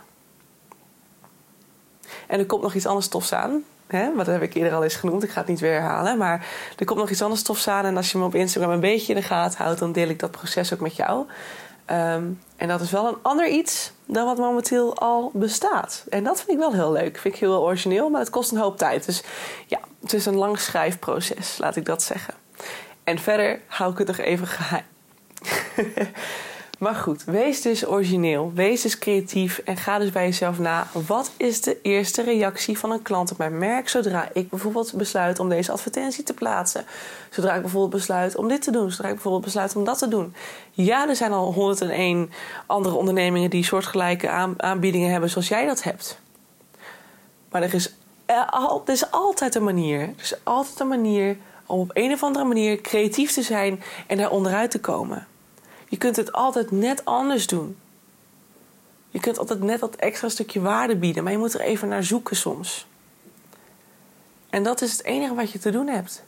En 2.27 2.39
er 2.39 2.45
komt 2.45 2.61
nog 2.61 2.73
iets 2.73 2.85
anders 2.85 3.07
tofs 3.07 3.33
aan. 3.33 3.63
Hè? 3.87 4.15
Wat 4.15 4.25
heb 4.25 4.41
ik 4.41 4.53
eerder 4.53 4.73
al 4.73 4.83
eens 4.83 4.95
genoemd. 4.95 5.23
Ik 5.23 5.29
ga 5.29 5.39
het 5.39 5.49
niet 5.49 5.59
weer 5.59 5.71
herhalen. 5.71 6.17
Maar 6.17 6.45
er 6.77 6.85
komt 6.85 6.99
nog 6.99 7.09
iets 7.09 7.21
anders 7.21 7.41
tofs 7.43 7.67
aan. 7.67 7.85
En 7.85 7.97
als 7.97 8.11
je 8.11 8.17
me 8.17 8.25
op 8.25 8.35
Instagram 8.35 8.71
een 8.71 8.79
beetje 8.79 9.13
in 9.13 9.19
de 9.19 9.25
gaten 9.25 9.63
houdt, 9.63 9.79
dan 9.79 9.91
deel 9.91 10.07
ik 10.07 10.19
dat 10.19 10.31
proces 10.31 10.73
ook 10.73 10.79
met 10.79 10.95
jou. 10.95 11.25
Ehm, 11.85 12.23
en 12.55 12.67
dat 12.67 12.81
is 12.81 12.91
wel 12.91 13.07
een 13.07 13.17
ander 13.21 13.47
iets 13.47 13.91
dan 14.05 14.25
wat 14.25 14.37
momenteel 14.37 14.97
al 14.97 15.31
bestaat. 15.33 16.05
En 16.09 16.23
dat 16.23 16.37
vind 16.37 16.49
ik 16.49 16.57
wel 16.57 16.73
heel 16.73 16.91
leuk. 16.91 17.17
Vind 17.17 17.33
ik 17.33 17.39
heel 17.39 17.61
origineel, 17.61 18.09
maar 18.09 18.19
het 18.19 18.29
kost 18.29 18.51
een 18.51 18.57
hoop 18.57 18.77
tijd. 18.77 19.05
Dus 19.05 19.23
ja, 19.67 19.79
het 20.01 20.13
is 20.13 20.25
een 20.25 20.35
lang 20.35 20.59
schrijfproces, 20.59 21.57
laat 21.57 21.75
ik 21.75 21.85
dat 21.85 22.03
zeggen. 22.03 22.33
En 23.03 23.19
verder 23.19 23.61
hou 23.67 23.91
ik 23.91 23.97
het 23.97 24.07
nog 24.07 24.17
even 24.17 24.47
geheim. 24.47 24.85
Maar 26.83 26.95
goed, 26.95 27.23
wees 27.23 27.61
dus 27.61 27.87
origineel, 27.87 28.51
wees 28.55 28.81
dus 28.81 28.97
creatief 28.97 29.57
en 29.57 29.77
ga 29.77 29.99
dus 29.99 30.09
bij 30.09 30.23
jezelf 30.23 30.59
na. 30.59 30.87
Wat 31.07 31.31
is 31.37 31.61
de 31.61 31.81
eerste 31.81 32.21
reactie 32.21 32.77
van 32.77 32.91
een 32.91 33.01
klant 33.01 33.31
op 33.31 33.37
mijn 33.37 33.57
merk 33.57 33.89
zodra 33.89 34.29
ik 34.33 34.49
bijvoorbeeld 34.49 34.93
besluit 34.93 35.39
om 35.39 35.49
deze 35.49 35.71
advertentie 35.71 36.23
te 36.23 36.33
plaatsen? 36.33 36.85
Zodra 37.29 37.53
ik 37.53 37.61
bijvoorbeeld 37.61 37.91
besluit 37.91 38.35
om 38.35 38.47
dit 38.47 38.61
te 38.61 38.71
doen, 38.71 38.91
zodra 38.91 39.07
ik 39.07 39.13
bijvoorbeeld 39.13 39.43
besluit 39.43 39.75
om 39.75 39.83
dat 39.83 39.97
te 39.97 40.07
doen. 40.07 40.35
Ja, 40.71 41.07
er 41.09 41.15
zijn 41.15 41.31
al 41.31 41.53
101 41.53 42.31
andere 42.65 42.95
ondernemingen 42.95 43.49
die 43.49 43.63
soortgelijke 43.63 44.29
aanbiedingen 44.57 45.11
hebben 45.11 45.29
zoals 45.29 45.47
jij 45.47 45.65
dat 45.65 45.83
hebt. 45.83 46.19
Maar 47.51 47.61
er 47.61 47.73
is, 47.73 47.93
er 48.25 48.81
is 48.85 49.11
altijd 49.11 49.55
een 49.55 49.63
manier. 49.63 50.01
Er 50.01 50.13
is 50.21 50.35
altijd 50.43 50.79
een 50.79 50.87
manier 50.87 51.37
om 51.65 51.79
op 51.79 51.91
een 51.93 52.11
of 52.11 52.23
andere 52.23 52.45
manier 52.45 52.81
creatief 52.81 53.31
te 53.31 53.41
zijn 53.41 53.83
en 54.07 54.17
daar 54.17 54.31
onderuit 54.31 54.71
te 54.71 54.79
komen. 54.79 55.27
Je 55.93 55.99
kunt 55.99 56.15
het 56.15 56.31
altijd 56.31 56.71
net 56.71 57.05
anders 57.05 57.47
doen. 57.47 57.77
Je 59.09 59.19
kunt 59.19 59.39
altijd 59.39 59.61
net 59.61 59.79
dat 59.79 59.95
extra 59.95 60.29
stukje 60.29 60.61
waarde 60.61 60.95
bieden, 60.95 61.23
maar 61.23 61.31
je 61.31 61.37
moet 61.37 61.53
er 61.53 61.61
even 61.61 61.87
naar 61.87 62.03
zoeken 62.03 62.35
soms. 62.35 62.87
En 64.49 64.63
dat 64.63 64.81
is 64.81 64.91
het 64.91 65.03
enige 65.03 65.33
wat 65.33 65.51
je 65.51 65.59
te 65.59 65.71
doen 65.71 65.87
hebt. 65.87 66.23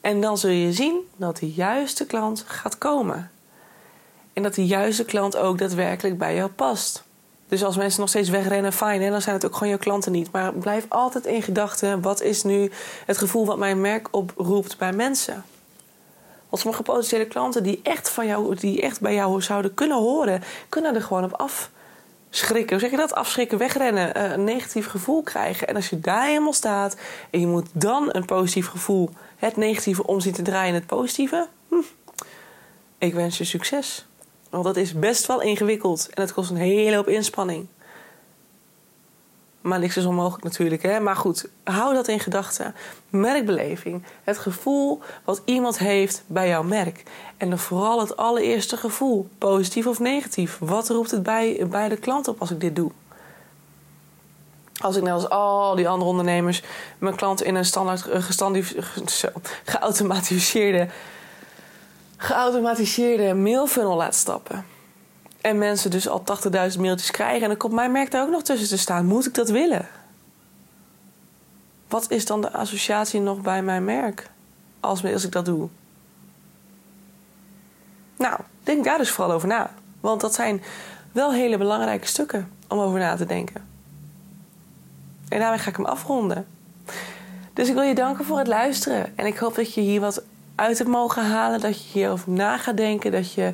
En 0.00 0.20
dan 0.20 0.38
zul 0.38 0.50
je 0.50 0.72
zien 0.72 1.08
dat 1.16 1.36
de 1.36 1.52
juiste 1.52 2.06
klant 2.06 2.44
gaat 2.46 2.78
komen. 2.78 3.30
En 4.32 4.42
dat 4.42 4.54
de 4.54 4.66
juiste 4.66 5.04
klant 5.04 5.36
ook 5.36 5.58
daadwerkelijk 5.58 6.18
bij 6.18 6.34
jou 6.34 6.50
past. 6.50 7.02
Dus 7.48 7.64
als 7.64 7.76
mensen 7.76 8.00
nog 8.00 8.08
steeds 8.08 8.28
wegrennen, 8.28 8.72
fijn, 8.72 9.10
dan 9.10 9.22
zijn 9.22 9.34
het 9.34 9.44
ook 9.44 9.56
gewoon 9.56 9.72
je 9.72 9.78
klanten 9.78 10.12
niet. 10.12 10.32
Maar 10.32 10.52
blijf 10.52 10.86
altijd 10.88 11.26
in 11.26 11.42
gedachten: 11.42 12.00
wat 12.00 12.22
is 12.22 12.42
nu 12.42 12.70
het 13.06 13.18
gevoel 13.18 13.46
wat 13.46 13.58
mijn 13.58 13.80
merk 13.80 14.08
oproept 14.10 14.78
bij 14.78 14.92
mensen? 14.92 15.44
Want 16.52 16.64
sommige 16.64 16.82
potentiële 16.82 17.26
klanten 17.26 17.62
die 17.62 17.80
echt, 17.82 18.08
van 18.08 18.26
jou, 18.26 18.54
die 18.54 18.82
echt 18.82 19.00
bij 19.00 19.14
jou 19.14 19.42
zouden 19.42 19.74
kunnen 19.74 19.96
horen, 19.96 20.42
kunnen 20.68 20.94
er 20.94 21.02
gewoon 21.02 21.24
op 21.24 21.32
afschrikken. 21.32 22.70
Hoe 22.70 22.78
zeg 22.78 22.90
je 22.90 22.96
dat? 22.96 23.14
Afschrikken, 23.14 23.58
wegrennen, 23.58 24.14
eh, 24.14 24.30
een 24.30 24.44
negatief 24.44 24.86
gevoel 24.86 25.22
krijgen. 25.22 25.68
En 25.68 25.76
als 25.76 25.90
je 25.90 26.00
daar 26.00 26.26
helemaal 26.26 26.52
staat 26.52 26.96
en 27.30 27.40
je 27.40 27.46
moet 27.46 27.68
dan 27.72 28.08
een 28.08 28.24
positief 28.24 28.66
gevoel, 28.66 29.10
het 29.36 29.56
negatieve 29.56 30.06
omzien 30.06 30.32
te 30.32 30.42
draaien 30.42 30.68
in 30.68 30.74
het 30.74 30.86
positieve. 30.86 31.48
Hm, 31.68 31.74
ik 32.98 33.14
wens 33.14 33.38
je 33.38 33.44
succes. 33.44 34.06
Want 34.50 34.64
dat 34.64 34.76
is 34.76 34.92
best 34.92 35.26
wel 35.26 35.40
ingewikkeld 35.40 36.08
en 36.14 36.22
het 36.22 36.32
kost 36.32 36.50
een 36.50 36.56
hele 36.56 36.96
hoop 36.96 37.08
inspanning. 37.08 37.66
Maar 39.62 39.78
niks 39.78 39.96
is 39.96 40.04
onmogelijk 40.04 40.44
natuurlijk. 40.44 40.82
Hè? 40.82 41.00
Maar 41.00 41.16
goed, 41.16 41.48
hou 41.64 41.94
dat 41.94 42.08
in 42.08 42.20
gedachten. 42.20 42.74
Merkbeleving. 43.10 44.04
Het 44.24 44.38
gevoel 44.38 45.00
wat 45.24 45.42
iemand 45.44 45.78
heeft 45.78 46.22
bij 46.26 46.48
jouw 46.48 46.62
merk. 46.62 47.02
En 47.36 47.48
dan 47.48 47.58
vooral 47.58 48.00
het 48.00 48.16
allereerste 48.16 48.76
gevoel. 48.76 49.28
Positief 49.38 49.86
of 49.86 49.98
negatief. 49.98 50.58
Wat 50.60 50.88
roept 50.88 51.10
het 51.10 51.22
bij, 51.22 51.66
bij 51.70 51.88
de 51.88 51.96
klant 51.96 52.28
op 52.28 52.40
als 52.40 52.50
ik 52.50 52.60
dit 52.60 52.76
doe? 52.76 52.90
Als 54.80 54.96
ik 54.96 55.02
net 55.02 55.12
als 55.12 55.28
al 55.28 55.74
die 55.74 55.88
andere 55.88 56.10
ondernemers 56.10 56.62
mijn 56.98 57.16
klant 57.16 57.42
in 57.42 57.54
een 57.54 57.64
standaard 57.64 58.06
geautomatiseerde, 59.64 60.88
geautomatiseerde 62.16 63.34
mailfunnel 63.34 63.96
laat 63.96 64.14
stappen 64.14 64.64
en 65.42 65.58
mensen 65.58 65.90
dus 65.90 66.08
al 66.08 66.22
80.000 66.72 66.80
mailtjes 66.80 67.10
krijgen. 67.10 67.42
En 67.42 67.48
dan 67.48 67.56
komt 67.56 67.72
mijn 67.72 67.92
merk 67.92 68.10
daar 68.10 68.22
ook 68.22 68.30
nog 68.30 68.42
tussen 68.42 68.68
te 68.68 68.78
staan. 68.78 69.06
Moet 69.06 69.26
ik 69.26 69.34
dat 69.34 69.48
willen? 69.48 69.88
Wat 71.88 72.10
is 72.10 72.26
dan 72.26 72.40
de 72.40 72.52
associatie 72.52 73.20
nog 73.20 73.40
bij 73.40 73.62
mijn 73.62 73.84
merk? 73.84 74.30
Als, 74.80 75.04
als 75.04 75.24
ik 75.24 75.32
dat 75.32 75.44
doe. 75.44 75.68
Nou, 78.16 78.40
denk 78.62 78.84
daar 78.84 78.98
dus 78.98 79.10
vooral 79.10 79.34
over 79.34 79.48
na. 79.48 79.70
Want 80.00 80.20
dat 80.20 80.34
zijn 80.34 80.62
wel 81.12 81.32
hele 81.32 81.58
belangrijke 81.58 82.06
stukken 82.06 82.50
om 82.68 82.78
over 82.78 82.98
na 82.98 83.16
te 83.16 83.26
denken. 83.26 83.68
En 85.28 85.38
daarmee 85.38 85.58
ga 85.58 85.70
ik 85.70 85.76
hem 85.76 85.84
afronden. 85.84 86.46
Dus 87.52 87.68
ik 87.68 87.74
wil 87.74 87.82
je 87.82 87.94
danken 87.94 88.24
voor 88.24 88.38
het 88.38 88.46
luisteren. 88.46 89.16
En 89.16 89.26
ik 89.26 89.36
hoop 89.36 89.54
dat 89.54 89.74
je 89.74 89.80
hier 89.80 90.00
wat 90.00 90.22
uit 90.54 90.78
hebt 90.78 90.90
mogen 90.90 91.24
halen. 91.24 91.60
Dat 91.60 91.82
je 91.82 91.98
hierover 91.98 92.30
na 92.30 92.58
gaat 92.58 92.76
denken. 92.76 93.12
Dat 93.12 93.32
je 93.32 93.52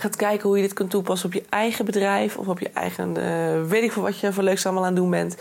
gaat 0.00 0.16
kijken 0.16 0.48
hoe 0.48 0.56
je 0.56 0.62
dit 0.62 0.72
kunt 0.72 0.90
toepassen 0.90 1.26
op 1.26 1.34
je 1.34 1.44
eigen 1.48 1.84
bedrijf 1.84 2.36
of 2.36 2.48
op 2.48 2.58
je 2.58 2.70
eigen, 2.74 3.18
uh, 3.18 3.68
weet 3.68 3.82
ik 3.82 3.92
veel 3.92 4.02
wat 4.02 4.18
je 4.18 4.32
voor 4.32 4.42
leuks 4.42 4.64
allemaal 4.64 4.84
aan 4.84 4.92
het 4.92 5.00
doen 5.00 5.10
bent. 5.10 5.36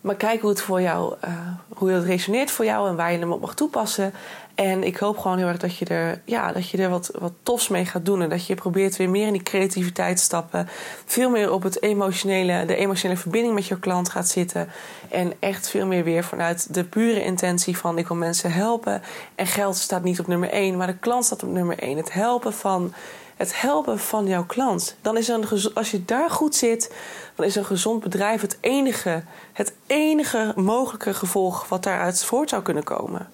Maar 0.00 0.14
kijk 0.14 0.40
hoe 0.40 0.50
het 0.50 0.60
voor 0.60 0.80
jou, 0.80 1.14
uh, 1.24 1.30
hoe 1.68 1.90
het 1.90 2.04
resoneert 2.04 2.50
voor 2.50 2.64
jou 2.64 2.88
en 2.88 2.96
waar 2.96 3.12
je 3.12 3.18
hem 3.18 3.32
op 3.32 3.40
mag 3.40 3.54
toepassen. 3.54 4.12
En 4.54 4.84
ik 4.84 4.96
hoop 4.96 5.18
gewoon 5.18 5.38
heel 5.38 5.46
erg 5.46 5.56
dat 5.56 5.76
je 5.76 5.84
er, 5.84 6.22
ja, 6.24 6.52
dat 6.52 6.70
je 6.70 6.78
er 6.78 6.90
wat, 6.90 7.10
wat 7.18 7.32
tofs 7.42 7.68
mee 7.68 7.84
gaat 7.84 8.04
doen. 8.04 8.22
En 8.22 8.28
dat 8.28 8.46
je 8.46 8.54
probeert 8.54 8.96
weer 8.96 9.10
meer 9.10 9.26
in 9.26 9.32
die 9.32 9.42
creativiteit 9.42 10.16
te 10.16 10.22
stappen. 10.22 10.68
Veel 11.04 11.30
meer 11.30 11.52
op 11.52 11.62
het 11.62 11.82
emotionele, 11.82 12.64
de 12.66 12.76
emotionele 12.76 13.20
verbinding 13.20 13.54
met 13.54 13.66
je 13.66 13.78
klant 13.78 14.08
gaat 14.08 14.28
zitten. 14.28 14.68
En 15.10 15.32
echt 15.38 15.68
veel 15.68 15.86
meer 15.86 16.04
weer 16.04 16.24
vanuit 16.24 16.74
de 16.74 16.84
pure 16.84 17.24
intentie 17.24 17.76
van 17.76 17.98
ik 17.98 18.08
wil 18.08 18.16
mensen 18.16 18.52
helpen. 18.52 19.02
En 19.34 19.46
geld 19.46 19.76
staat 19.76 20.02
niet 20.02 20.20
op 20.20 20.26
nummer 20.26 20.50
één, 20.50 20.76
maar 20.76 20.86
de 20.86 20.98
klant 20.98 21.24
staat 21.24 21.42
op 21.42 21.50
nummer 21.50 21.78
één. 21.78 21.96
Het 21.96 22.12
helpen 22.12 22.52
van 22.52 22.92
het 23.38 23.60
helpen 23.60 23.98
van 23.98 24.26
jouw 24.26 24.44
klant. 24.44 24.96
Dan 25.00 25.16
is 25.16 25.28
een, 25.28 25.44
als 25.74 25.90
je 25.90 26.04
daar 26.04 26.30
goed 26.30 26.54
zit, 26.54 26.94
dan 27.34 27.46
is 27.46 27.54
een 27.54 27.64
gezond 27.64 28.02
bedrijf 28.02 28.40
het 28.40 28.58
enige, 28.60 29.22
het 29.52 29.72
enige 29.86 30.52
mogelijke 30.56 31.14
gevolg 31.14 31.68
wat 31.68 31.82
daaruit 31.82 32.24
voort 32.24 32.48
zou 32.48 32.62
kunnen 32.62 32.84
komen. 32.84 33.28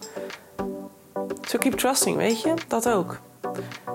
So 1.42 1.58
keep 1.58 1.72
trusting, 1.72 2.16
weet 2.16 2.42
je? 2.42 2.54
Dat 2.68 2.88
ook. 2.88 3.18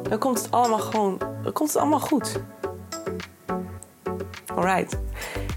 Dan 0.09 0.17
komt 0.17 0.41
het 0.41 0.51
allemaal 0.51 0.79
gewoon, 0.79 1.17
dan 1.43 1.53
komt 1.53 1.69
het 1.69 1.77
allemaal 1.77 1.99
goed. 1.99 2.39
Alright. 4.55 4.97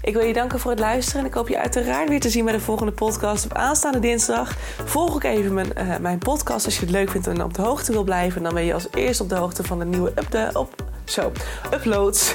Ik 0.05 0.13
wil 0.13 0.25
je 0.25 0.33
danken 0.33 0.59
voor 0.59 0.71
het 0.71 0.79
luisteren 0.79 1.21
en 1.21 1.27
ik 1.27 1.33
hoop 1.33 1.47
je 1.47 1.59
uiteraard 1.59 2.09
weer 2.09 2.19
te 2.19 2.29
zien 2.29 2.43
bij 2.43 2.53
de 2.53 2.59
volgende 2.59 2.91
podcast 2.91 3.45
op 3.45 3.53
aanstaande 3.53 3.99
dinsdag. 3.99 4.55
Volg 4.85 5.13
ook 5.13 5.23
even 5.23 5.53
mijn, 5.53 5.71
uh, 5.77 5.97
mijn 5.97 6.17
podcast 6.17 6.65
als 6.65 6.75
je 6.75 6.81
het 6.81 6.89
leuk 6.89 7.09
vindt 7.09 7.27
en 7.27 7.43
op 7.43 7.53
de 7.53 7.61
hoogte 7.61 7.91
wil 7.91 8.03
blijven. 8.03 8.43
Dan 8.43 8.53
ben 8.53 8.65
je 8.65 8.73
als 8.73 8.87
eerste 8.93 9.23
op 9.23 9.29
de 9.29 9.35
hoogte 9.35 9.63
van 9.63 9.79
de 9.79 9.85
nieuwe 9.85 10.09
up 10.09 10.31
de, 10.31 10.49
op, 10.53 10.83
zo, 11.03 11.31
uploads. 11.73 12.33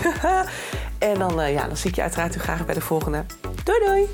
en 0.99 1.19
dan, 1.19 1.41
uh, 1.41 1.53
ja, 1.53 1.67
dan 1.67 1.77
zie 1.77 1.91
ik 1.91 1.97
je 1.97 2.03
uiteraard 2.03 2.35
weer 2.35 2.45
graag 2.45 2.67
bij 2.67 2.75
de 2.75 2.81
volgende. 2.81 3.25
Doei 3.65 3.79
doei! 3.87 4.09